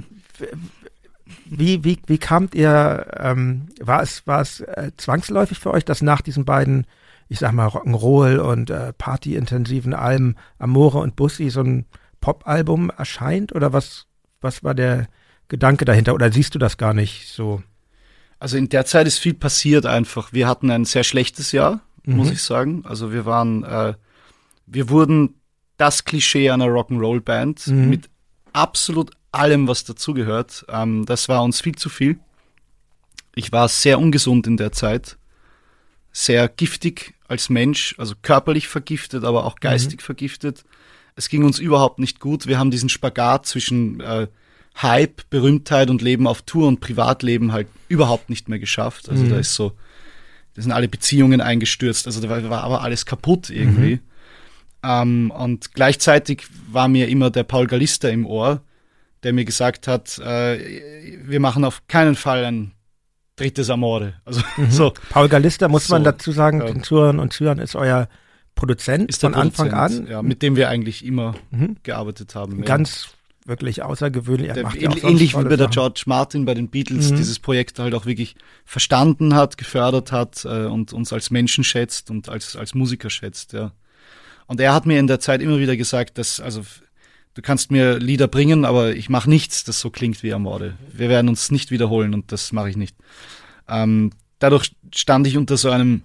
[1.45, 6.03] wie, wie, wie kamt ihr, ähm, war es, war es äh, zwangsläufig für euch, dass
[6.03, 6.87] nach diesen beiden,
[7.29, 11.87] ich sag mal, Rock'n'Roll und äh, Party-intensiven Alben Amore und Bussi so ein
[12.21, 13.55] Pop-Album erscheint?
[13.55, 14.07] Oder was,
[14.41, 15.09] was war der
[15.49, 16.15] Gedanke dahinter?
[16.15, 17.63] Oder siehst du das gar nicht so?
[18.39, 20.33] Also in der Zeit ist viel passiert einfach.
[20.33, 22.17] Wir hatten ein sehr schlechtes Jahr, mhm.
[22.17, 22.85] muss ich sagen.
[22.85, 23.95] Also wir waren, äh,
[24.67, 25.41] wir wurden
[25.77, 27.91] das Klischee einer Rock'n'Roll-Band mhm.
[27.91, 28.09] mit
[28.53, 30.65] absolut allem, was dazugehört.
[30.69, 32.19] Ähm, das war uns viel zu viel.
[33.35, 35.19] Ich war sehr ungesund in der Zeit,
[36.11, 40.05] sehr giftig als Mensch, also körperlich vergiftet, aber auch geistig mhm.
[40.05, 40.65] vergiftet.
[41.17, 42.47] Es ging uns überhaupt nicht gut.
[42.47, 44.29] Wir haben diesen Spagat zwischen äh,
[44.81, 49.09] Hype, Berühmtheit und Leben auf Tour und Privatleben halt überhaupt nicht mehr geschafft.
[49.09, 49.31] Also mhm.
[49.31, 49.73] da ist so,
[50.55, 52.07] da sind alle Beziehungen eingestürzt.
[52.07, 53.97] Also da war, war aber alles kaputt irgendwie.
[53.97, 54.01] Mhm.
[54.83, 58.61] Ähm, und gleichzeitig war mir immer der Paul Gallister im Ohr,
[59.23, 62.73] der mir gesagt hat, äh, wir machen auf keinen Fall ein
[63.37, 64.15] drittes Amore.
[64.25, 64.71] Also mhm.
[64.71, 64.93] so.
[65.11, 66.67] Paul Gallister muss so, man dazu sagen, ja.
[66.67, 68.09] den Zuhörern und Zuhörern ist euer
[68.57, 70.07] Produzent ist von Anfang an.
[70.09, 71.77] Ja, mit dem wir eigentlich immer mhm.
[71.83, 72.63] gearbeitet haben.
[72.63, 73.05] Ganz
[73.45, 73.49] ja.
[73.49, 74.53] wirklich außergewöhnlich.
[74.55, 77.17] Der, ja ähnlich wie bei der George Martin bei den Beatles mhm.
[77.17, 82.11] dieses Projekt halt auch wirklich verstanden hat, gefördert hat äh, und uns als Menschen schätzt
[82.11, 83.73] und als, als Musiker schätzt, ja.
[84.47, 86.63] Und er hat mir in der Zeit immer wieder gesagt, dass, also
[87.35, 90.77] du kannst mir Lieder bringen, aber ich mache nichts, das so klingt wie Amorde.
[90.93, 92.97] Wir werden uns nicht wiederholen und das mache ich nicht.
[93.69, 96.03] Ähm, dadurch stand ich unter so einem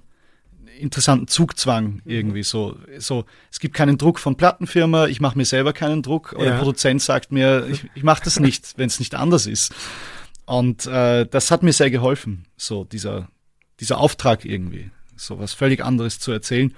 [0.80, 5.74] interessanten Zugzwang irgendwie so so es gibt keinen Druck von Plattenfirma ich mache mir selber
[5.74, 6.52] keinen Druck oder ja.
[6.52, 9.76] der Produzent sagt mir ich, ich mache das nicht wenn es nicht anders ist
[10.46, 13.28] und äh, das hat mir sehr geholfen so dieser
[13.80, 16.74] dieser Auftrag irgendwie so was völlig anderes zu erzählen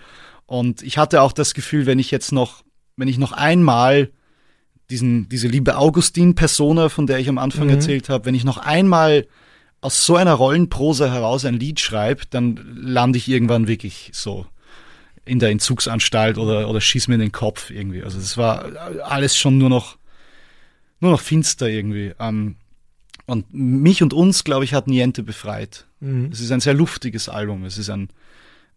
[0.45, 2.63] und ich hatte auch das Gefühl wenn ich jetzt noch
[2.95, 4.11] wenn ich noch einmal
[4.89, 7.73] diesen, diese liebe Augustin-Persona, von der ich am Anfang mhm.
[7.73, 9.27] erzählt habe, wenn ich noch einmal
[9.81, 14.45] aus so einer Rollenprosa heraus ein Lied schreibe, dann lande ich irgendwann wirklich so
[15.25, 18.03] in der Entzugsanstalt oder, oder schieß mir in den Kopf irgendwie.
[18.03, 18.65] Also das war
[19.03, 19.97] alles schon nur noch,
[20.99, 22.13] nur noch finster irgendwie.
[22.19, 22.55] Ähm,
[23.25, 25.87] und mich und uns, glaube ich, hat Niente befreit.
[26.01, 26.29] Mhm.
[26.31, 27.63] Es ist ein sehr luftiges Album.
[27.63, 28.09] Es ist ein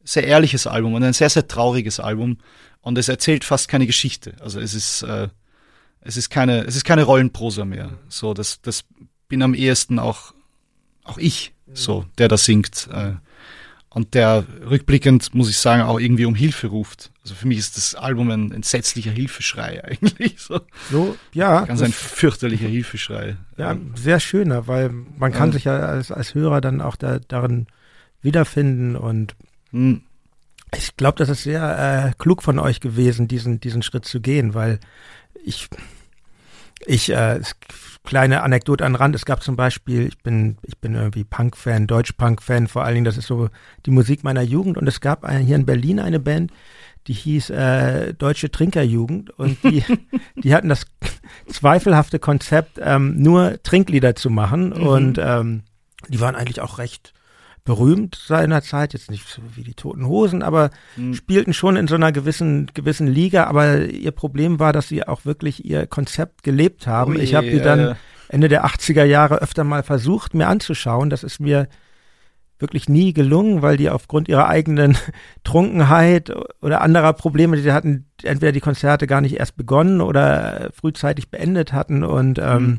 [0.06, 2.38] sehr ehrliches Album und ein sehr, sehr trauriges Album.
[2.80, 4.34] Und es erzählt fast keine Geschichte.
[4.40, 5.28] Also es ist, äh,
[6.00, 7.90] es ist keine, es ist keine Rollenprosa mehr.
[8.08, 8.84] So, das, das
[9.28, 10.32] bin am ehesten auch,
[11.02, 12.88] auch ich, so, der da singt.
[12.92, 13.14] Äh,
[13.96, 17.10] und der rückblickend, muss ich sagen, auch irgendwie um Hilfe ruft.
[17.22, 20.38] Also für mich ist das Album ein entsetzlicher Hilfeschrei eigentlich.
[20.38, 21.64] So, so ja.
[21.64, 23.36] Ganz ein fürchterlicher Hilfeschrei.
[23.56, 25.52] Ja, sehr schöner, weil man kann ja.
[25.54, 27.68] sich ja als, als Hörer dann auch da, darin
[28.20, 29.34] wiederfinden und.
[30.74, 34.54] Ich glaube, das ist sehr äh, klug von euch gewesen, diesen, diesen Schritt zu gehen,
[34.54, 34.80] weil
[35.44, 35.68] ich
[36.84, 37.40] ich, äh,
[38.04, 42.68] kleine Anekdote an Rand, es gab zum Beispiel, ich bin, ich bin irgendwie Punk-Fan, Deutsch-Punk-Fan,
[42.68, 43.48] vor allen Dingen, das ist so
[43.84, 44.78] die Musik meiner Jugend.
[44.78, 46.52] Und es gab eine, hier in Berlin eine Band,
[47.06, 49.30] die hieß äh, Deutsche Trinkerjugend.
[49.30, 49.84] Und die,
[50.36, 50.86] die hatten das
[51.48, 54.68] zweifelhafte Konzept, ähm, nur Trinklieder zu machen.
[54.68, 54.86] Mhm.
[54.86, 55.62] und ähm,
[56.08, 57.12] die waren eigentlich auch recht
[57.66, 61.12] berühmt seinerzeit, jetzt nicht so wie die Toten Hosen, aber mhm.
[61.12, 63.44] spielten schon in so einer gewissen, gewissen Liga.
[63.44, 67.16] Aber ihr Problem war, dass sie auch wirklich ihr Konzept gelebt haben.
[67.16, 67.96] Oh ich habe die dann
[68.28, 71.10] Ende der 80er Jahre öfter mal versucht, mir anzuschauen.
[71.10, 71.68] Das ist mir
[72.58, 74.96] wirklich nie gelungen, weil die aufgrund ihrer eigenen
[75.44, 80.70] Trunkenheit oder anderer Probleme, die sie hatten, entweder die Konzerte gar nicht erst begonnen oder
[80.72, 82.04] frühzeitig beendet hatten.
[82.04, 82.78] Und ähm, mhm.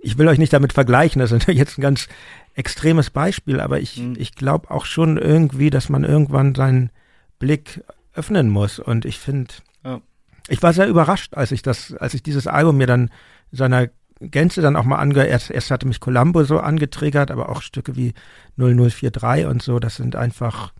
[0.00, 2.08] ich will euch nicht damit vergleichen, das ist jetzt ein ganz
[2.54, 4.14] extremes Beispiel, aber ich, mhm.
[4.16, 6.90] ich glaube auch schon irgendwie, dass man irgendwann seinen
[7.38, 7.82] Blick
[8.14, 8.78] öffnen muss.
[8.78, 10.00] Und ich finde, ja.
[10.48, 13.10] ich war sehr überrascht, als ich das, als ich dieses Album mir dann
[13.50, 13.88] in seiner
[14.20, 17.96] Gänze dann auch mal angehört, erst, erst hatte mich Columbo so angetriggert, aber auch Stücke
[17.96, 18.14] wie
[18.56, 20.72] 0043 und so, das sind einfach,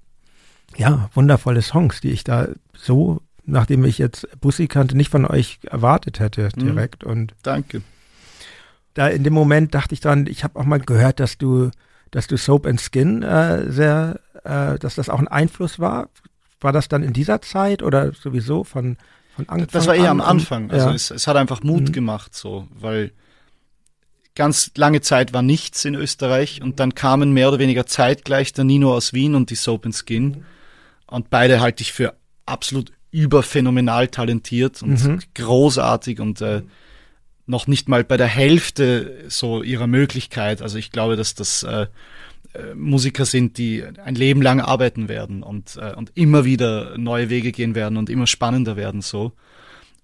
[0.76, 5.58] ja, wundervolle Songs, die ich da so, nachdem ich jetzt Bussi kannte, nicht von euch
[5.64, 6.60] erwartet hätte mhm.
[6.60, 7.04] direkt.
[7.04, 7.10] Mhm.
[7.10, 7.82] Und Danke
[8.94, 11.70] da in dem Moment dachte ich dran, ich habe auch mal gehört, dass du
[12.14, 16.08] dass du Soap and Skin äh, sehr, äh, dass das auch ein Einfluss war.
[16.60, 18.96] War das dann in dieser Zeit oder sowieso von,
[19.34, 20.70] von Anfang Das war eher am Anfang.
[20.70, 20.94] Also ja.
[20.94, 21.92] es, es, hat einfach Mut mhm.
[21.92, 23.10] gemacht, so, weil
[24.36, 28.62] ganz lange Zeit war nichts in Österreich und dann kamen mehr oder weniger zeitgleich der
[28.62, 30.44] Nino aus Wien und die Soap and Skin.
[31.08, 32.14] Und beide halte ich für
[32.46, 35.18] absolut überphänomenal talentiert und mhm.
[35.34, 36.62] großartig und äh,
[37.46, 40.62] noch nicht mal bei der Hälfte so ihrer Möglichkeit.
[40.62, 41.86] Also ich glaube, dass das äh,
[42.54, 47.28] äh, Musiker sind, die ein Leben lang arbeiten werden und, äh, und immer wieder neue
[47.28, 49.32] Wege gehen werden und immer spannender werden so.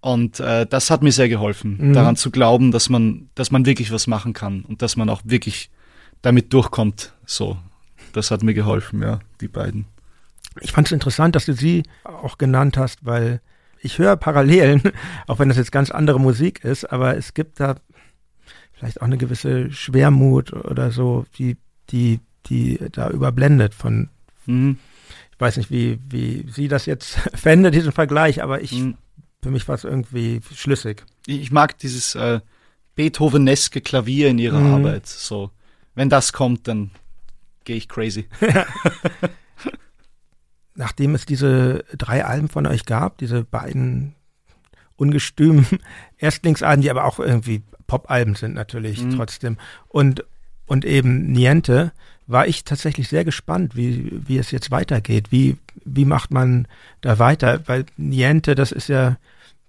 [0.01, 1.93] Und äh, das hat mir sehr geholfen, mhm.
[1.93, 5.21] daran zu glauben, dass man, dass man wirklich was machen kann und dass man auch
[5.25, 5.71] wirklich
[6.23, 7.15] damit durchkommt.
[7.27, 7.59] So,
[8.13, 9.87] das hat mir geholfen, ja, die beiden.
[10.61, 13.41] Ich fand es interessant, dass du sie auch genannt hast, weil
[13.83, 14.83] ich höre Parallelen,
[15.27, 17.77] auch wenn das jetzt ganz andere Musik ist, aber es gibt da
[18.73, 21.57] vielleicht auch eine gewisse Schwermut oder so, die,
[21.91, 24.09] die, die da überblendet von,
[24.47, 24.79] mhm.
[25.33, 28.97] ich weiß nicht, wie, wie sie das jetzt fände, diesen Vergleich, aber ich, mhm.
[29.43, 31.05] für mich war es irgendwie schlüssig.
[31.27, 32.41] Ich mag dieses äh,
[32.95, 34.75] Beethoveneske Klavier in ihrer mhm.
[34.75, 35.51] Arbeit, so.
[35.95, 36.93] Wenn das kommt, dann
[37.65, 38.29] gehe ich crazy.
[40.75, 44.15] nachdem es diese drei Alben von euch gab, diese beiden
[44.97, 45.67] ungestümen
[46.19, 49.17] Erstlingsalben, die aber auch irgendwie Pop-Alben sind natürlich mhm.
[49.17, 49.59] trotzdem
[49.89, 50.25] und
[50.71, 51.91] und eben Niente,
[52.29, 55.33] war ich tatsächlich sehr gespannt, wie, wie es jetzt weitergeht.
[55.33, 56.69] Wie, wie macht man
[57.01, 57.63] da weiter?
[57.67, 59.17] Weil Niente, das ist ja,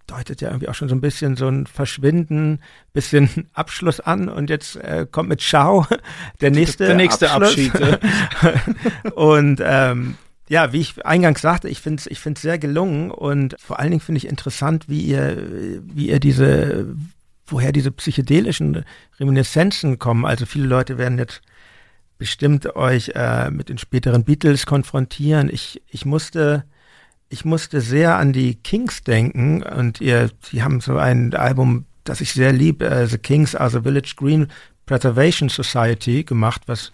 [0.05, 2.59] deutet ja irgendwie auch schon so ein bisschen so ein Verschwinden,
[2.93, 5.87] bisschen Abschluss an und jetzt äh, kommt mit Ciao
[6.41, 7.73] der nächste, der nächste Abschied.
[9.15, 10.17] und ähm,
[10.51, 14.01] ja, wie ich eingangs sagte, ich finde es ich sehr gelungen und vor allen Dingen
[14.01, 16.93] finde ich interessant, wie ihr, wie ihr diese,
[17.45, 18.83] woher diese psychedelischen
[19.17, 20.25] Reminiszenzen kommen.
[20.25, 21.41] Also viele Leute werden jetzt
[22.17, 25.49] bestimmt euch äh, mit den späteren Beatles konfrontieren.
[25.49, 26.65] Ich, ich musste,
[27.29, 32.19] ich musste sehr an die Kings denken und ihr, die haben so ein Album, das
[32.19, 34.47] ich sehr liebe, äh, The Kings are the Village Green
[34.85, 36.91] Preservation Society gemacht, was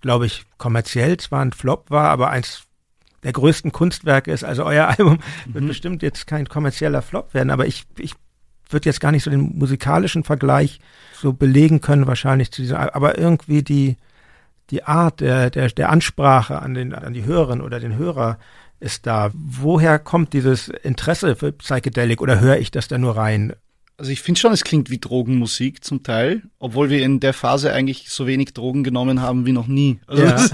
[0.00, 2.65] glaube ich kommerziell zwar ein Flop war, aber eins
[3.26, 4.44] der größten Kunstwerke ist.
[4.44, 5.68] Also euer Album wird mhm.
[5.68, 8.14] bestimmt jetzt kein kommerzieller Flop werden, aber ich, ich
[8.70, 10.80] würde jetzt gar nicht so den musikalischen Vergleich
[11.12, 13.96] so belegen können, wahrscheinlich zu diesem, aber irgendwie die,
[14.70, 18.38] die Art der, der, der Ansprache an, den, an die Hörerin oder den Hörer
[18.78, 19.30] ist da.
[19.34, 23.54] Woher kommt dieses Interesse für Psychedelic oder höre ich das da nur rein?
[23.98, 27.72] Also ich finde schon, es klingt wie Drogenmusik zum Teil, obwohl wir in der Phase
[27.72, 30.00] eigentlich so wenig Drogen genommen haben wie noch nie.
[30.06, 30.32] Also ja.
[30.32, 30.50] das,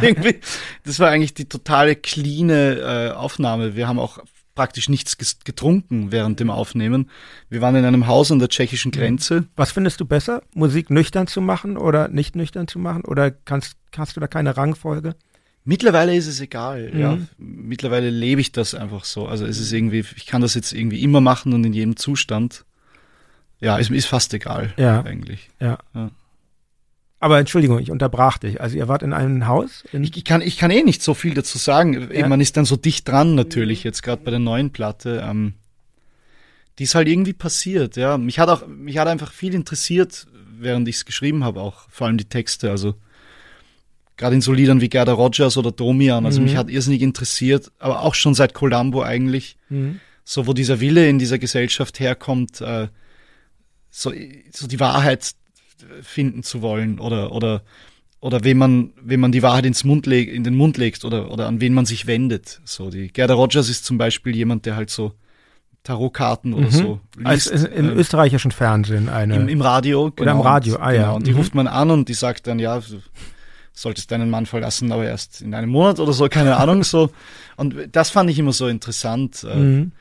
[0.85, 3.75] das, war eigentlich die totale clean äh, Aufnahme.
[3.75, 4.21] Wir haben auch
[4.55, 7.11] praktisch nichts getrunken während dem Aufnehmen.
[7.49, 9.47] Wir waren in einem Haus an der tschechischen Grenze.
[9.57, 13.05] Was findest du besser, Musik nüchtern zu machen oder nicht nüchtern zu machen?
[13.05, 15.17] Oder kannst, hast du da keine Rangfolge?
[15.65, 17.01] Mittlerweile ist es egal, mhm.
[17.01, 17.19] ja.
[17.39, 19.27] Mittlerweile lebe ich das einfach so.
[19.27, 22.65] Also es ist irgendwie, ich kann das jetzt irgendwie immer machen und in jedem Zustand.
[23.63, 25.03] Ja, ist, ist fast egal ja.
[25.05, 25.49] eigentlich.
[25.61, 25.79] Ja.
[25.95, 26.11] ja.
[27.21, 28.61] Aber Entschuldigung, ich unterbrach dich.
[28.61, 29.85] Also ihr wart in einem Haus?
[29.93, 32.09] In ich, ich, kann, ich kann eh nicht so viel dazu sagen.
[32.13, 32.27] Ja.
[32.27, 35.25] Man ist dann so dicht dran natürlich, jetzt gerade bei der neuen Platte.
[35.25, 35.55] Ähm,
[36.81, 38.19] die ist halt irgendwie passiert, ja.
[38.19, 40.27] Mich hat auch, mich hat einfach viel interessiert,
[40.59, 42.69] während ich es geschrieben habe, auch vor allem die Texte.
[42.71, 42.97] Also
[44.17, 46.27] gerade in so Liedern wie Gerda Rogers oder Domian.
[46.27, 46.47] Also mhm.
[46.47, 49.57] mich hat irrsinnig interessiert, aber auch schon seit Columbo eigentlich.
[49.69, 50.01] Mhm.
[50.25, 52.89] So, wo dieser Wille in dieser Gesellschaft herkommt, äh,
[53.93, 54.13] so,
[54.51, 55.35] so die Wahrheit
[56.01, 57.63] finden zu wollen oder, oder,
[58.21, 61.31] oder wem man, wem man die Wahrheit ins Mund leg, in den Mund legt oder,
[61.31, 62.61] oder an wen man sich wendet.
[62.65, 65.13] So, die Gerda Rogers ist zum Beispiel jemand, der halt so
[65.85, 66.71] Tarotkarten oder mhm.
[66.71, 67.53] so liest.
[67.53, 69.37] Also im äh, österreichischen Fernsehen eine.
[69.37, 70.23] Im, im Radio, genau.
[70.23, 71.03] Oder im Radio, ah ja.
[71.03, 71.17] Genau.
[71.17, 71.39] Und die mhm.
[71.39, 73.03] ruft man an und die sagt dann, ja, du
[73.75, 77.11] solltest deinen Mann verlassen, aber erst in einem Monat oder so, keine Ahnung, so.
[77.57, 79.45] Und das fand ich immer so interessant.
[79.45, 79.93] Äh, mhm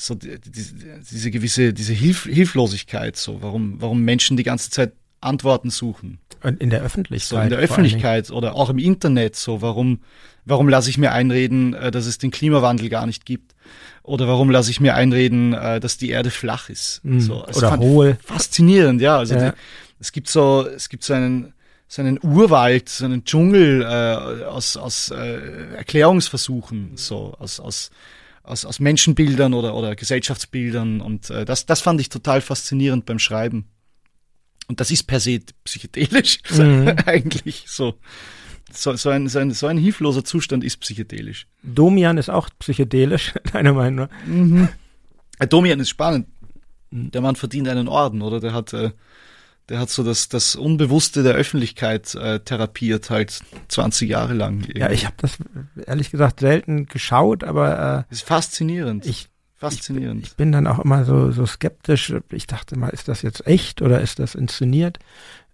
[0.00, 0.64] so die, die,
[1.10, 6.18] diese gewisse, diese Hilf Hilflosigkeit, so warum, warum Menschen die ganze Zeit Antworten suchen.
[6.42, 7.28] Und in der Öffentlichkeit.
[7.28, 10.00] So in der Öffentlichkeit oder auch im Internet, so warum,
[10.46, 13.54] warum lasse ich mir einreden, äh, dass es den Klimawandel gar nicht gibt?
[14.02, 17.00] Oder warum lasse ich mir einreden, äh, dass die Erde flach ist?
[17.04, 18.16] Mm, so, oder hohl.
[18.24, 19.18] Faszinierend, ja.
[19.18, 19.50] Also ja.
[19.50, 19.56] Die,
[20.00, 21.52] es gibt so, es gibt so einen,
[21.86, 27.90] so einen Urwald, so einen Dschungel äh, aus, aus äh, Erklärungsversuchen, so aus, aus
[28.50, 31.00] aus, aus Menschenbildern oder, oder Gesellschaftsbildern.
[31.00, 33.68] Und äh, das, das fand ich total faszinierend beim Schreiben.
[34.68, 36.94] Und das ist per se psychedelisch mhm.
[37.06, 37.94] eigentlich so.
[38.72, 41.48] So, so, ein, so, ein, so ein hilfloser Zustand ist psychedelisch.
[41.64, 44.26] Domian ist auch psychedelisch, deiner Meinung nach?
[44.26, 44.68] Mhm.
[45.48, 46.28] Domian ist spannend.
[46.92, 48.38] Der Mann verdient einen Orden, oder?
[48.38, 48.90] Der hat, äh,
[49.70, 54.62] Der hat so das, das Unbewusste der Öffentlichkeit äh, therapiert, halt 20 Jahre lang.
[54.62, 54.80] Irgendwie.
[54.80, 55.38] Ja, ich habe das
[55.86, 59.06] ehrlich gesagt selten geschaut, aber äh, ist faszinierend.
[59.06, 60.22] Ich, faszinierend.
[60.22, 62.12] Ich, ich, bin dann auch immer so, so skeptisch.
[62.32, 64.98] Ich dachte mal, ist das jetzt echt oder ist das inszeniert?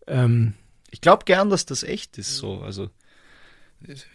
[0.06, 0.54] Ähm,
[0.90, 2.36] ich glaube gern, dass das echt ist.
[2.36, 2.88] So, also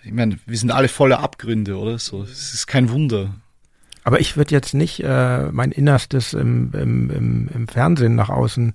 [0.04, 2.00] ich meine, wir sind alle voller Abgründe, oder?
[2.00, 3.36] So, es ist kein Wunder.
[4.04, 8.74] Aber ich würde jetzt nicht äh, mein Innerstes im, im, im, im Fernsehen nach außen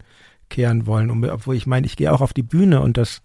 [0.48, 3.22] kehren wollen, obwohl ich meine, ich gehe auch auf die Bühne und das.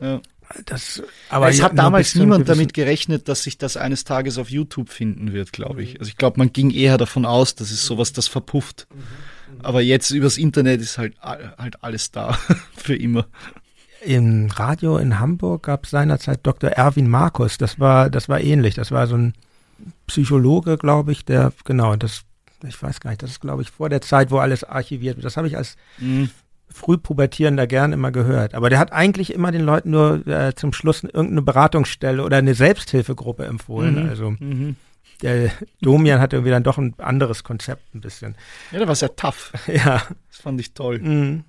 [0.00, 0.20] Ja.
[0.64, 4.88] Das, aber es hat damals niemand damit gerechnet, dass sich das eines Tages auf YouTube
[4.88, 6.00] finden wird, glaube ich.
[6.00, 8.86] Also ich glaube, man ging eher davon aus, dass es sowas, das verpufft.
[9.62, 12.38] Aber jetzt übers Internet ist halt, halt alles da
[12.76, 13.26] für immer.
[14.02, 16.70] Im Radio in Hamburg gab es seinerzeit Dr.
[16.70, 17.58] Erwin Markus.
[17.58, 18.74] Das war, das war ähnlich.
[18.74, 19.34] Das war so ein
[20.06, 22.22] Psychologe, glaube ich, der, genau, das,
[22.66, 25.24] ich weiß gar nicht, das ist, glaube ich, vor der Zeit, wo alles archiviert wird.
[25.24, 26.30] Das habe ich als mhm.
[26.70, 28.54] Frühpubertierender gern immer gehört.
[28.54, 32.54] Aber der hat eigentlich immer den Leuten nur äh, zum Schluss irgendeine Beratungsstelle oder eine
[32.54, 34.04] Selbsthilfegruppe empfohlen.
[34.04, 34.08] Mhm.
[34.08, 34.76] Also mhm.
[35.22, 35.50] der
[35.80, 38.36] Domian hatte irgendwie dann doch ein anderes Konzept ein bisschen.
[38.70, 39.52] Ja, der war sehr tough.
[39.66, 40.02] ja.
[40.28, 40.98] Das fand ich toll.
[40.98, 41.44] Mhm.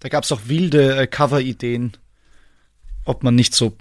[0.00, 1.92] Da gab es auch wilde äh, Cover-Ideen,
[3.04, 3.76] ob man nicht so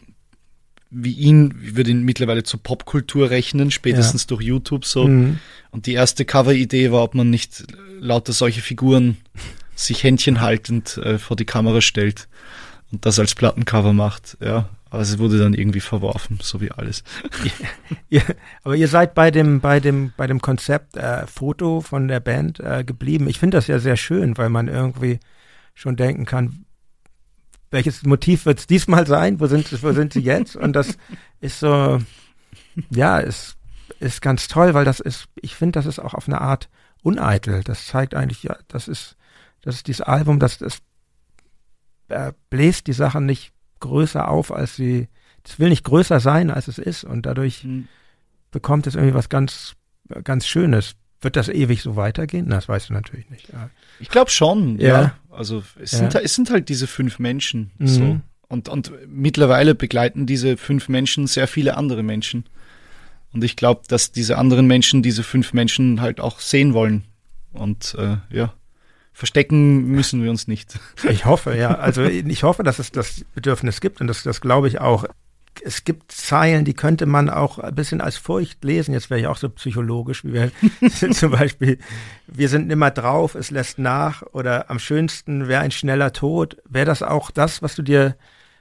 [0.91, 4.27] wie ihn, ich würde ihn mittlerweile zur Popkultur rechnen, spätestens ja.
[4.29, 5.07] durch YouTube so.
[5.07, 5.39] Mhm.
[5.71, 7.63] Und die erste Cover-Idee war, ob man nicht
[7.99, 9.17] lauter solche Figuren
[9.75, 12.27] sich Händchen haltend äh, vor die Kamera stellt
[12.91, 14.37] und das als Plattencover macht.
[14.41, 17.03] Ja, aber es wurde dann irgendwie verworfen, so wie alles.
[18.09, 18.23] ja,
[18.63, 22.59] aber ihr seid bei dem, bei dem, bei dem Konzept äh, Foto von der Band
[22.59, 23.27] äh, geblieben.
[23.29, 25.19] Ich finde das ja sehr schön, weil man irgendwie
[25.75, 26.65] schon denken kann,
[27.71, 29.39] welches Motiv wird es diesmal sein?
[29.39, 30.55] Wo sind, wo sind sie jetzt?
[30.55, 30.97] Und das
[31.39, 31.99] ist so,
[32.89, 33.57] ja, ist,
[33.99, 36.69] ist ganz toll, weil das ist, ich finde, das ist auch auf eine Art
[37.01, 37.63] uneitel.
[37.63, 39.15] Das zeigt eigentlich, ja, das ist,
[39.61, 40.79] das ist dieses Album, das, das
[42.07, 45.07] äh, bläst die Sachen nicht größer auf, als sie,
[45.43, 47.03] das will nicht größer sein, als es ist.
[47.03, 47.87] Und dadurch mhm.
[48.51, 49.75] bekommt es irgendwie was ganz,
[50.23, 50.95] ganz Schönes.
[51.21, 52.49] Wird das ewig so weitergehen?
[52.49, 53.49] Das weißt du natürlich nicht.
[53.51, 53.69] Ja.
[53.99, 54.87] Ich glaube schon, ja.
[54.87, 55.13] ja.
[55.29, 55.99] Also es, ja.
[55.99, 57.71] Sind, es sind halt diese fünf Menschen.
[57.77, 57.87] Mhm.
[57.87, 58.19] So.
[58.47, 62.45] Und, und mittlerweile begleiten diese fünf Menschen sehr viele andere Menschen.
[63.31, 67.03] Und ich glaube, dass diese anderen Menschen diese fünf Menschen halt auch sehen wollen.
[67.51, 68.53] Und äh, ja,
[69.13, 70.79] verstecken müssen wir uns nicht.
[71.09, 71.75] Ich hoffe, ja.
[71.75, 75.05] Also ich hoffe, dass es das Bedürfnis gibt und das, das glaube ich auch
[75.63, 78.93] es gibt Zeilen, die könnte man auch ein bisschen als Furcht lesen.
[78.93, 80.51] Jetzt wäre ich auch so psychologisch, wie wir
[81.13, 81.79] zum Beispiel,
[82.27, 86.57] wir sind immer drauf, es lässt nach oder am schönsten wäre ein schneller Tod.
[86.67, 88.15] Wäre das auch das, was du dir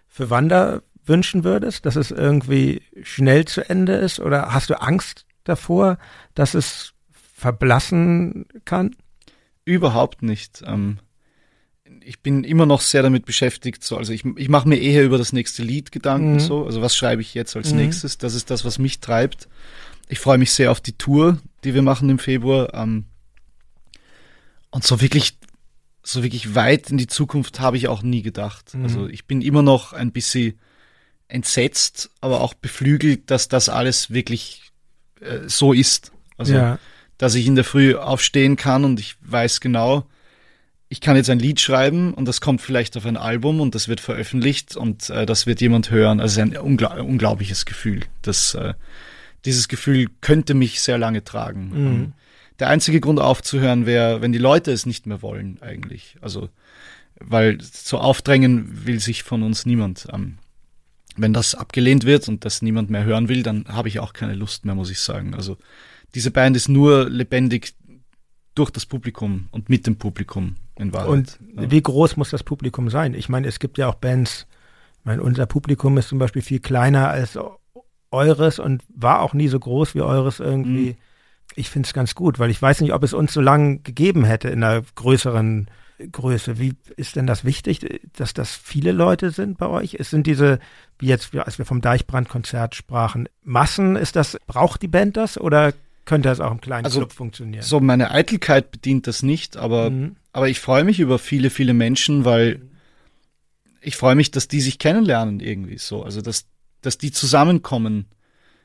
[0.07, 4.21] für Wander wünschen würdest, dass es irgendwie schnell zu Ende ist?
[4.21, 5.99] Oder hast du Angst davor,
[6.35, 6.95] dass es
[7.35, 8.95] verblassen kann?
[9.65, 10.63] Überhaupt nicht.
[10.67, 10.99] Ähm,
[12.05, 15.19] ich bin immer noch sehr damit beschäftigt, so, also ich, ich mache mir eher über
[15.19, 16.41] das nächste Lied Gedanken, mhm.
[16.41, 17.79] so, also was schreibe ich jetzt als mhm.
[17.79, 19.49] nächstes, das ist das, was mich treibt.
[20.09, 23.05] Ich freue mich sehr auf die Tour, die wir machen im Februar, ähm,
[24.71, 25.39] und so wirklich,
[26.03, 28.75] so wirklich weit in die Zukunft habe ich auch nie gedacht.
[28.75, 28.83] Mhm.
[28.85, 30.59] Also ich bin immer noch ein bisschen
[31.29, 34.73] entsetzt, aber auch beflügelt, dass das alles wirklich
[35.21, 36.13] äh, so ist.
[36.37, 36.79] Also, ja.
[37.19, 40.07] dass ich in der Früh aufstehen kann und ich weiß genau,
[40.89, 43.89] ich kann jetzt ein Lied schreiben und das kommt vielleicht auf ein Album und das
[43.89, 46.21] wird veröffentlicht und äh, das wird jemand hören.
[46.21, 48.01] Also es ist ein ungl unglaubliches Gefühl.
[48.23, 48.75] Das, äh,
[49.45, 51.69] dieses Gefühl könnte mich sehr lange tragen.
[51.69, 51.87] Mhm.
[51.87, 52.13] Ähm,
[52.59, 56.17] der einzige Grund aufzuhören wäre, wenn die Leute es nicht mehr wollen eigentlich.
[56.21, 56.49] Also
[57.21, 60.09] weil so aufdrängen will sich von uns niemand.
[60.13, 60.39] Ähm,
[61.17, 64.35] wenn das abgelehnt wird und das niemand mehr hören will, dann habe ich auch keine
[64.35, 65.35] Lust mehr, muss ich sagen.
[65.35, 65.57] Also
[66.15, 67.75] diese Band ist nur lebendig
[68.59, 71.09] durch das Publikum und mit dem Publikum in Wahrheit.
[71.09, 71.71] Und ja.
[71.71, 73.15] wie groß muss das Publikum sein?
[73.15, 74.47] Ich meine, es gibt ja auch Bands,
[74.99, 77.39] ich meine, unser Publikum ist zum Beispiel viel kleiner als
[78.11, 80.91] eures und war auch nie so groß wie eures irgendwie.
[80.91, 80.97] Mhm.
[81.55, 84.25] Ich finde es ganz gut, weil ich weiß nicht, ob es uns so lange gegeben
[84.25, 85.69] hätte in einer größeren
[86.13, 86.59] Größe.
[86.59, 89.95] Wie ist denn das wichtig, dass das viele Leute sind bei euch?
[89.95, 90.59] Es sind diese,
[90.99, 95.73] wie jetzt, als wir vom Deichbrand-Konzert sprachen, Massen, ist das, braucht die Band das oder
[96.09, 97.63] könnte das auch im kleinen also, Club funktionieren.
[97.63, 100.17] So meine Eitelkeit bedient das nicht, aber, mhm.
[100.33, 102.63] aber ich freue mich über viele, viele Menschen, weil
[103.83, 106.03] ich freue mich, dass die sich kennenlernen irgendwie so.
[106.03, 106.47] Also dass,
[106.81, 108.07] dass die zusammenkommen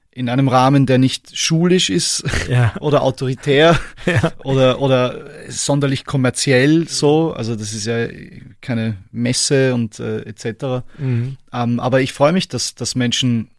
[0.10, 2.74] in einem Rahmen, der nicht schulisch ist ja.
[2.80, 4.32] oder autoritär ja.
[4.46, 7.34] oder, oder sonderlich kommerziell so.
[7.34, 8.08] Also das ist ja
[8.62, 10.86] keine Messe und äh, etc.
[10.98, 11.36] Mhm.
[11.52, 13.50] Ähm, aber ich freue mich, dass, dass Menschen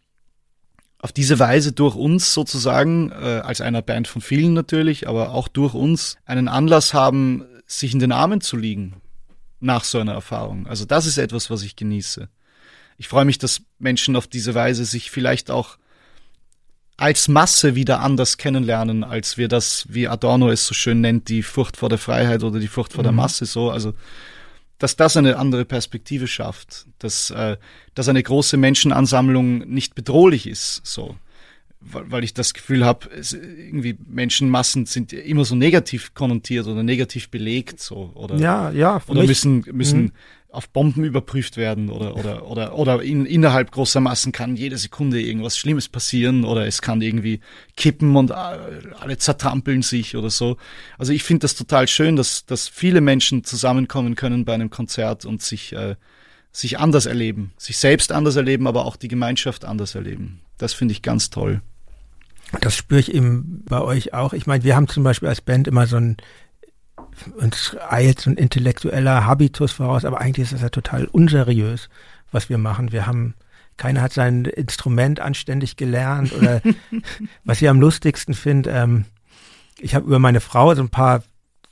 [1.05, 5.47] auf diese Weise durch uns sozusagen, äh, als einer Band von vielen natürlich, aber auch
[5.47, 8.95] durch uns einen Anlass haben, sich in den Armen zu liegen.
[9.59, 10.67] nach so einer Erfahrung.
[10.67, 12.27] Also das ist etwas, was ich genieße.
[12.97, 15.77] Ich freue mich, dass Menschen auf diese Weise sich vielleicht auch
[16.97, 21.43] als Masse wieder anders kennenlernen, als wir das, wie Adorno es so schön nennt, die
[21.43, 23.07] Furcht vor der Freiheit oder die Furcht vor mhm.
[23.07, 23.69] der Masse so.
[23.69, 23.93] Also
[24.77, 27.57] dass das eine andere Perspektive schafft, dass, äh,
[27.93, 31.15] dass eine große Menschenansammlung nicht bedrohlich ist, so
[31.85, 37.29] weil, weil ich das Gefühl habe, irgendwie Menschenmassen sind immer so negativ konnotiert oder negativ
[37.29, 40.11] belegt, so oder ja, ja, oder müssen müssen mhm.
[40.55, 45.21] Auf Bomben überprüft werden oder oder oder oder in, innerhalb großer Massen kann jede Sekunde
[45.21, 47.41] irgendwas Schlimmes passieren oder es kann irgendwie
[47.75, 50.57] kippen und alle zertrampeln sich oder so.
[50.97, 55.25] Also ich finde das total schön, dass dass viele Menschen zusammenkommen können bei einem Konzert
[55.25, 55.95] und sich äh,
[56.51, 60.39] sich anders erleben, sich selbst anders erleben, aber auch die Gemeinschaft anders erleben.
[60.57, 61.61] Das finde ich ganz toll.
[62.61, 64.33] Das spüre ich eben bei euch auch.
[64.33, 66.17] Ich meine, wir haben zum Beispiel als Band immer so ein,
[67.35, 71.89] uns eilt so ein intellektueller Habitus voraus, aber eigentlich ist das ja total unseriös,
[72.31, 72.91] was wir machen.
[72.91, 73.35] Wir haben,
[73.77, 76.61] keiner hat sein Instrument anständig gelernt oder
[77.43, 79.05] was ich am lustigsten finde, ähm,
[79.79, 81.23] ich habe über meine Frau so ein paar,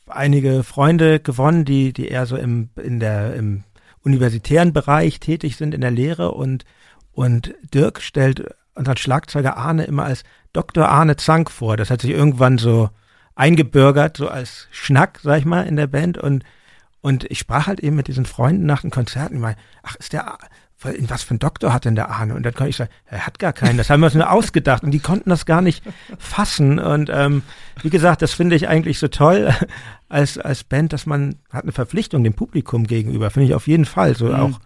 [0.07, 3.63] einige Freunde gewonnen, die, die eher so im, in der, im
[4.03, 6.65] universitären Bereich tätig sind in der Lehre und,
[7.13, 8.43] und Dirk stellt
[8.75, 10.89] unseren Schlagzeuger Arne immer als Dr.
[10.89, 11.77] Arne Zank vor.
[11.77, 12.89] Das hat sich irgendwann so
[13.35, 16.17] eingebürgert, so als Schnack, sag ich mal, in der Band.
[16.17, 16.43] Und,
[17.01, 20.37] und ich sprach halt eben mit diesen Freunden nach den Konzerten immer, ach, ist der,
[20.83, 22.35] was für ein Doktor hat denn der Arne?
[22.35, 24.83] Und dann konnte ich sagen, er hat gar keinen, das haben wir uns nur ausgedacht.
[24.83, 25.83] Und die konnten das gar nicht
[26.17, 26.79] fassen.
[26.79, 27.41] Und ähm,
[27.81, 29.53] wie gesagt, das finde ich eigentlich so toll
[30.09, 33.85] als, als Band, dass man hat eine Verpflichtung dem Publikum gegenüber, finde ich auf jeden
[33.85, 34.15] Fall.
[34.15, 34.35] So mhm.
[34.35, 34.59] auch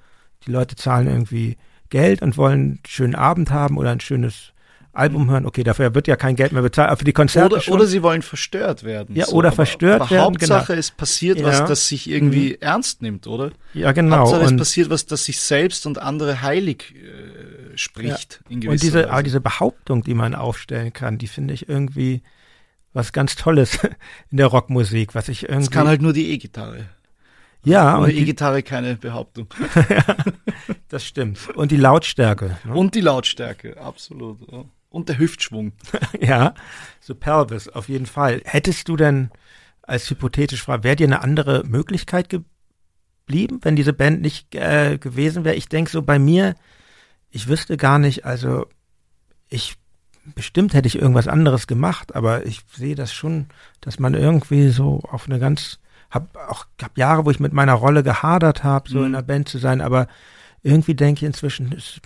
[0.46, 1.58] die Leute zahlen irgendwie
[1.90, 4.54] Geld und wollen einen schönen Abend haben oder ein schönes
[4.98, 7.62] Album hören, okay, dafür wird ja kein Geld mehr bezahlt, aber für die Konzerte oder,
[7.62, 7.74] schon.
[7.76, 9.16] Oder sie wollen verstört werden.
[9.16, 9.36] Ja, so.
[9.36, 10.26] oder verstört aber, aber werden.
[10.26, 10.80] Hauptsache, genau.
[10.80, 12.58] es passiert was, das sich irgendwie mhm.
[12.62, 13.52] ernst nimmt, oder?
[13.74, 14.18] Ja, genau.
[14.18, 18.42] Hauptsache, und es passiert was, das sich selbst und andere heilig äh, spricht.
[18.50, 18.56] Ja.
[18.56, 19.12] In und diese, Weise.
[19.12, 22.22] aber diese Behauptung, die man aufstellen kann, die finde ich irgendwie
[22.94, 23.80] was ganz Tolles
[24.32, 25.64] in der Rockmusik, was ich irgendwie.
[25.64, 26.86] Es kann halt nur die E-Gitarre.
[27.64, 28.00] Ja.
[28.00, 29.48] Ohne E-Gitarre keine Behauptung.
[29.90, 30.16] ja,
[30.88, 31.50] das stimmt.
[31.56, 32.58] Und die Lautstärke.
[32.64, 32.74] Ne?
[32.74, 34.40] Und die Lautstärke, absolut.
[34.52, 34.66] Ja.
[34.98, 35.74] Und der Hüftschwung.
[36.20, 36.56] ja,
[37.00, 38.42] so Pelvis, auf jeden Fall.
[38.46, 39.30] Hättest du denn
[39.84, 45.46] als hypothetisch Frage, wäre dir eine andere Möglichkeit geblieben, wenn diese Band nicht äh, gewesen
[45.46, 45.54] wäre?
[45.54, 46.56] Ich denke so bei mir,
[47.30, 48.66] ich wüsste gar nicht, also
[49.50, 49.78] ich
[50.34, 53.50] bestimmt hätte ich irgendwas anderes gemacht, aber ich sehe das schon,
[53.82, 55.78] dass man irgendwie so auf eine ganz
[56.10, 59.06] hab auch gab Jahre, wo ich mit meiner Rolle gehadert habe, so mhm.
[59.06, 60.08] in einer Band zu sein, aber
[60.64, 62.02] irgendwie denke ich inzwischen, es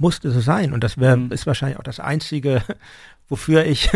[0.00, 1.32] musste so sein und das wäre mhm.
[1.32, 2.62] ist wahrscheinlich auch das einzige,
[3.28, 3.90] wofür ich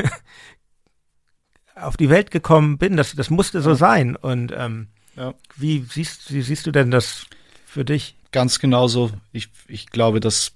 [1.75, 2.97] auf die Welt gekommen bin.
[2.97, 5.35] Das das musste so sein und ähm, ja.
[5.57, 7.27] wie siehst wie siehst du denn das
[7.67, 8.17] für dich?
[8.31, 9.11] Ganz genauso.
[9.33, 10.53] Ich ich glaube, dass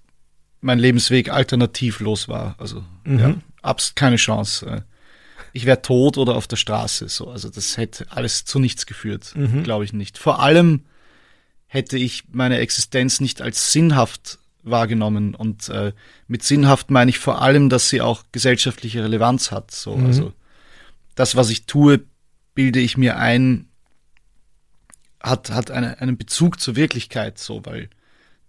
[0.60, 2.54] mein Lebensweg alternativlos war.
[2.58, 3.18] Also mhm.
[3.18, 4.84] ja, absolut keine Chance
[5.56, 7.08] ich wäre tot oder auf der Straße.
[7.08, 9.62] So, also das hätte alles zu nichts geführt, mhm.
[9.62, 10.18] glaube ich nicht.
[10.18, 10.84] Vor allem
[11.66, 15.92] hätte ich meine Existenz nicht als sinnhaft wahrgenommen und äh,
[16.28, 19.70] mit sinnhaft meine ich vor allem, dass sie auch gesellschaftliche Relevanz hat.
[19.70, 20.06] So, mhm.
[20.06, 20.32] also
[21.14, 22.04] das, was ich tue,
[22.54, 23.68] bilde ich mir ein,
[25.20, 27.38] hat hat eine, einen Bezug zur Wirklichkeit.
[27.38, 27.88] So, weil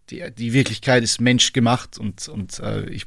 [0.09, 3.05] die die Wirklichkeit ist menschgemacht und und äh, ich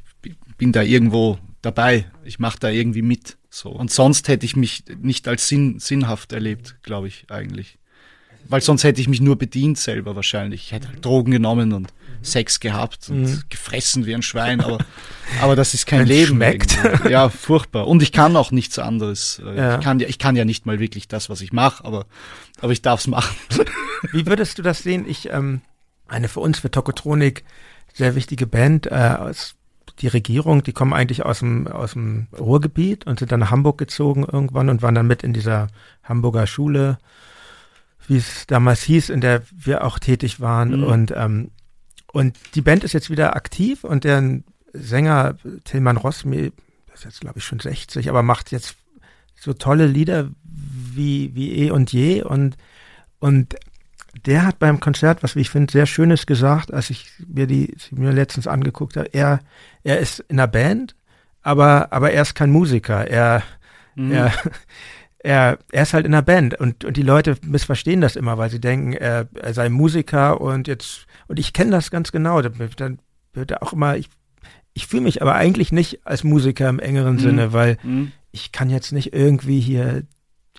[0.57, 2.05] bin da irgendwo dabei.
[2.23, 3.37] Ich mache da irgendwie mit.
[3.49, 3.69] So.
[3.69, 7.77] Und sonst hätte ich mich nicht als sinn, sinnhaft erlebt, glaube ich, eigentlich.
[8.47, 10.65] Weil sonst hätte ich mich nur bedient selber wahrscheinlich.
[10.65, 13.43] Ich hätte halt Drogen genommen und Sex gehabt und mhm.
[13.49, 14.79] gefressen wie ein Schwein, aber,
[15.41, 16.35] aber das ist kein Wenn's Leben.
[16.35, 16.77] Schmeckt.
[16.83, 17.11] Irgendwie.
[17.11, 17.87] Ja, furchtbar.
[17.87, 19.41] Und ich kann auch nichts anderes.
[19.43, 19.77] Ja.
[19.77, 22.05] Ich, kann ja, ich kann ja nicht mal wirklich das, was ich mache, aber,
[22.59, 23.35] aber ich darf es machen.
[24.11, 25.05] Wie würdest du das sehen?
[25.07, 25.61] Ich, ähm,
[26.07, 27.43] eine für uns, für Tokotronik,
[27.93, 29.55] sehr wichtige Band äh, aus
[29.99, 33.77] die Regierung, die kommen eigentlich aus dem, aus dem Ruhrgebiet und sind dann nach Hamburg
[33.77, 35.67] gezogen irgendwann und waren dann mit in dieser
[36.03, 36.97] Hamburger Schule,
[38.07, 40.79] wie es damals hieß, in der wir auch tätig waren.
[40.79, 40.83] Mhm.
[40.83, 41.51] Und, ähm,
[42.13, 44.41] und die Band ist jetzt wieder aktiv und der
[44.73, 46.51] Sänger Tilman Rossmi,
[46.93, 48.75] ist jetzt glaube ich schon 60, aber macht jetzt
[49.35, 52.57] so tolle Lieder wie, wie eh und je und,
[53.19, 53.55] und
[54.25, 58.11] der hat beim Konzert, was ich finde, sehr Schönes gesagt, als ich mir die mir
[58.11, 59.07] letztens angeguckt habe.
[59.13, 59.39] Er,
[59.83, 60.95] er ist in einer Band,
[61.41, 63.07] aber, aber er ist kein Musiker.
[63.07, 63.41] Er,
[63.95, 64.11] mhm.
[64.11, 64.33] er,
[65.19, 68.49] er, er ist halt in einer Band und, und die Leute missverstehen das immer, weil
[68.49, 72.41] sie denken, er, er sei Musiker und jetzt, und ich kenne das ganz genau.
[72.41, 72.99] Dann
[73.33, 74.09] wird auch immer, ich,
[74.73, 77.19] ich fühle mich aber eigentlich nicht als Musiker im engeren mhm.
[77.19, 78.11] Sinne, weil mhm.
[78.31, 80.03] ich kann jetzt nicht irgendwie hier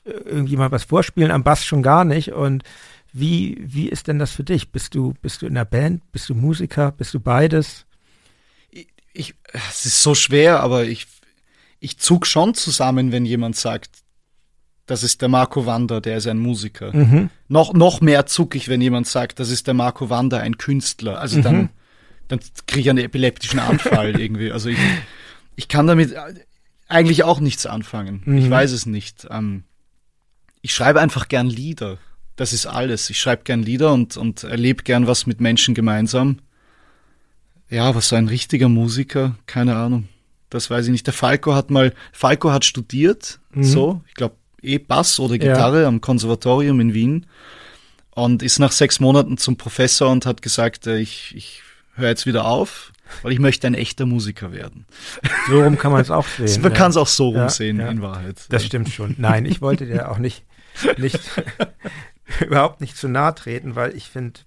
[0.05, 2.65] irgendwie mal was vorspielen, am Bass schon gar nicht und
[3.13, 4.73] Wie, wie ist denn das für dich?
[4.73, 6.11] Bist du, bist du in der Band?
[6.13, 6.93] Bist du Musiker?
[6.93, 7.85] Bist du beides?
[8.71, 11.07] Ich, ich es ist so schwer, aber ich,
[11.79, 13.91] ich zug schon zusammen, wenn jemand sagt,
[14.87, 16.95] das ist der Marco Wander, der ist ein Musiker.
[16.95, 17.31] Mhm.
[17.49, 21.21] Noch, noch mehr zuck ich, wenn jemand sagt, das ist der Marco Wander, ein Künstler.
[21.21, 21.43] Also mhm.
[21.43, 21.69] dann,
[22.29, 24.51] dann kriege ich einen epileptischen Anfall irgendwie.
[24.51, 24.79] Also ich,
[25.57, 26.15] ich kann damit
[26.89, 28.23] eigentlich auch nichts anfangen.
[28.25, 28.39] Mhm.
[28.39, 29.27] Ich weiß es nicht.
[29.31, 29.65] Ähm,
[30.61, 31.99] ich schreibe einfach gern Lieder.
[32.37, 33.09] Das ist alles.
[33.11, 36.39] Ich schreibe gern Lieder und, und erlebe gern was mit Menschen gemeinsam.
[37.69, 40.09] Ja, was so ein richtiger Musiker, keine Ahnung.
[40.51, 41.07] Das weiß ich nicht.
[41.07, 43.63] Der Falco hat mal, Falco hat studiert, mhm.
[43.63, 45.89] so, ich glaube, eh Bass oder Gitarre ja.
[45.89, 47.27] am Konservatorium in Wien
[48.11, 51.63] und ist nach sechs Monaten zum Professor und hat gesagt, äh, ich, ich
[51.95, 52.93] höre jetzt wieder auf,
[53.23, 54.87] weil ich möchte ein echter Musiker werden.
[55.49, 56.63] So rum kann man es auch sehen.
[56.63, 56.79] man ja.
[56.79, 58.47] kann es auch so rum ja, sehen, in Wahrheit.
[58.49, 59.15] Das stimmt schon.
[59.19, 60.45] Nein, ich wollte dir auch nicht,
[60.99, 61.21] nicht
[62.41, 64.41] überhaupt nicht zu nahe treten, weil ich finde,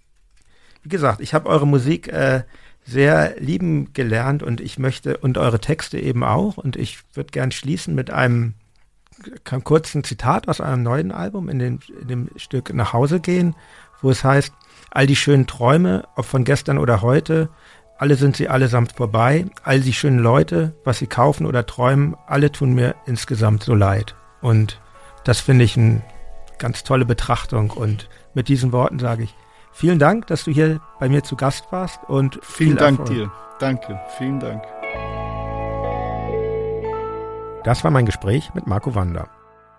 [0.83, 2.43] wie gesagt, ich habe eure Musik äh,
[2.85, 7.51] sehr lieben gelernt und ich möchte und eure Texte eben auch und ich würde gern
[7.51, 8.53] schließen mit einem
[9.63, 13.55] kurzen Zitat aus einem neuen Album in dem, in dem Stück Nach Hause gehen,
[14.01, 14.53] wo es heißt,
[14.91, 17.49] all die schönen Träume, ob von gestern oder heute,
[17.97, 22.51] alle sind sie allesamt vorbei, all die schönen Leute, was sie kaufen oder träumen, alle
[22.51, 24.15] tun mir insgesamt so leid.
[24.41, 24.81] Und
[25.23, 26.01] das finde ich eine
[26.59, 29.35] ganz tolle Betrachtung und mit diesen Worten sage ich,
[29.75, 33.17] Vielen Dank, dass du hier bei mir zu Gast warst und vielen Dank Erfolg.
[33.17, 33.31] dir.
[33.59, 34.63] Danke, vielen Dank.
[37.65, 39.27] Das war mein Gespräch mit Marco Wander.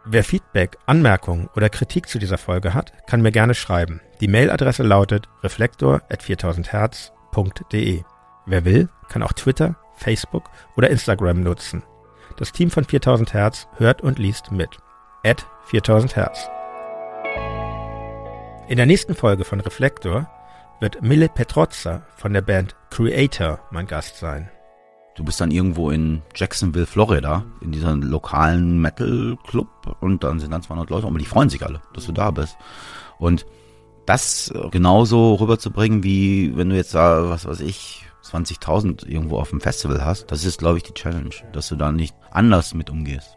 [0.04, 4.00] Wer Feedback, Anmerkungen oder Kritik zu dieser Folge hat, kann mir gerne schreiben.
[4.20, 8.02] Die Mailadresse lautet reflektor@4000herz.de.
[8.44, 11.84] Wer will, kann auch Twitter, Facebook oder Instagram nutzen.
[12.38, 14.78] Das Team von 4000 Hertz hört und liest mit.
[15.24, 16.50] At 4000 Hertz.
[18.66, 20.28] In der nächsten Folge von Reflektor
[20.80, 24.50] wird Mille Petrozza von der Band Creator mein Gast sein.
[25.16, 30.62] Du bist dann irgendwo in Jacksonville, Florida, in diesem lokalen Metal-Club und dann sind dann
[30.62, 32.56] 200 Leute und die freuen sich alle, dass du da bist.
[33.18, 33.46] Und
[34.04, 39.60] das genauso rüberzubringen, wie wenn du jetzt da, was weiß ich, 20.000 irgendwo auf dem
[39.60, 43.36] Festival hast, das ist, glaube ich, die Challenge, dass du da nicht anders mit umgehst.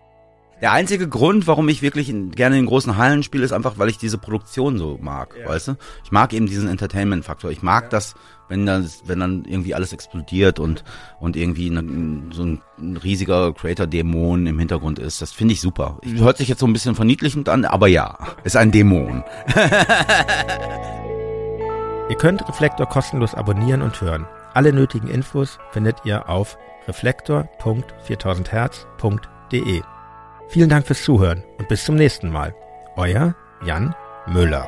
[0.61, 3.97] Der einzige Grund, warum ich wirklich gerne in großen Hallen spiele, ist einfach, weil ich
[3.97, 5.47] diese Produktion so mag, ja.
[5.47, 5.75] weißt du?
[6.03, 7.49] Ich mag eben diesen Entertainment-Faktor.
[7.51, 7.89] Ich mag ja.
[7.89, 8.15] das,
[8.49, 10.83] wenn dann, wenn dann irgendwie alles explodiert und,
[11.19, 11.83] und irgendwie eine,
[12.33, 15.21] so ein, ein riesiger Creator-Dämon im Hintergrund ist.
[15.21, 15.99] Das finde ich super.
[16.03, 19.23] Hört sich jetzt so ein bisschen verniedlichend an, aber ja, ist ein Dämon.
[22.09, 24.25] ihr könnt Reflektor kostenlos abonnieren und hören.
[24.53, 29.81] Alle nötigen Infos findet ihr auf reflektor.4000herz.de.
[30.47, 32.55] Vielen Dank fürs Zuhören und bis zum nächsten Mal.
[32.95, 33.93] Euer Jan
[34.27, 34.67] Müller.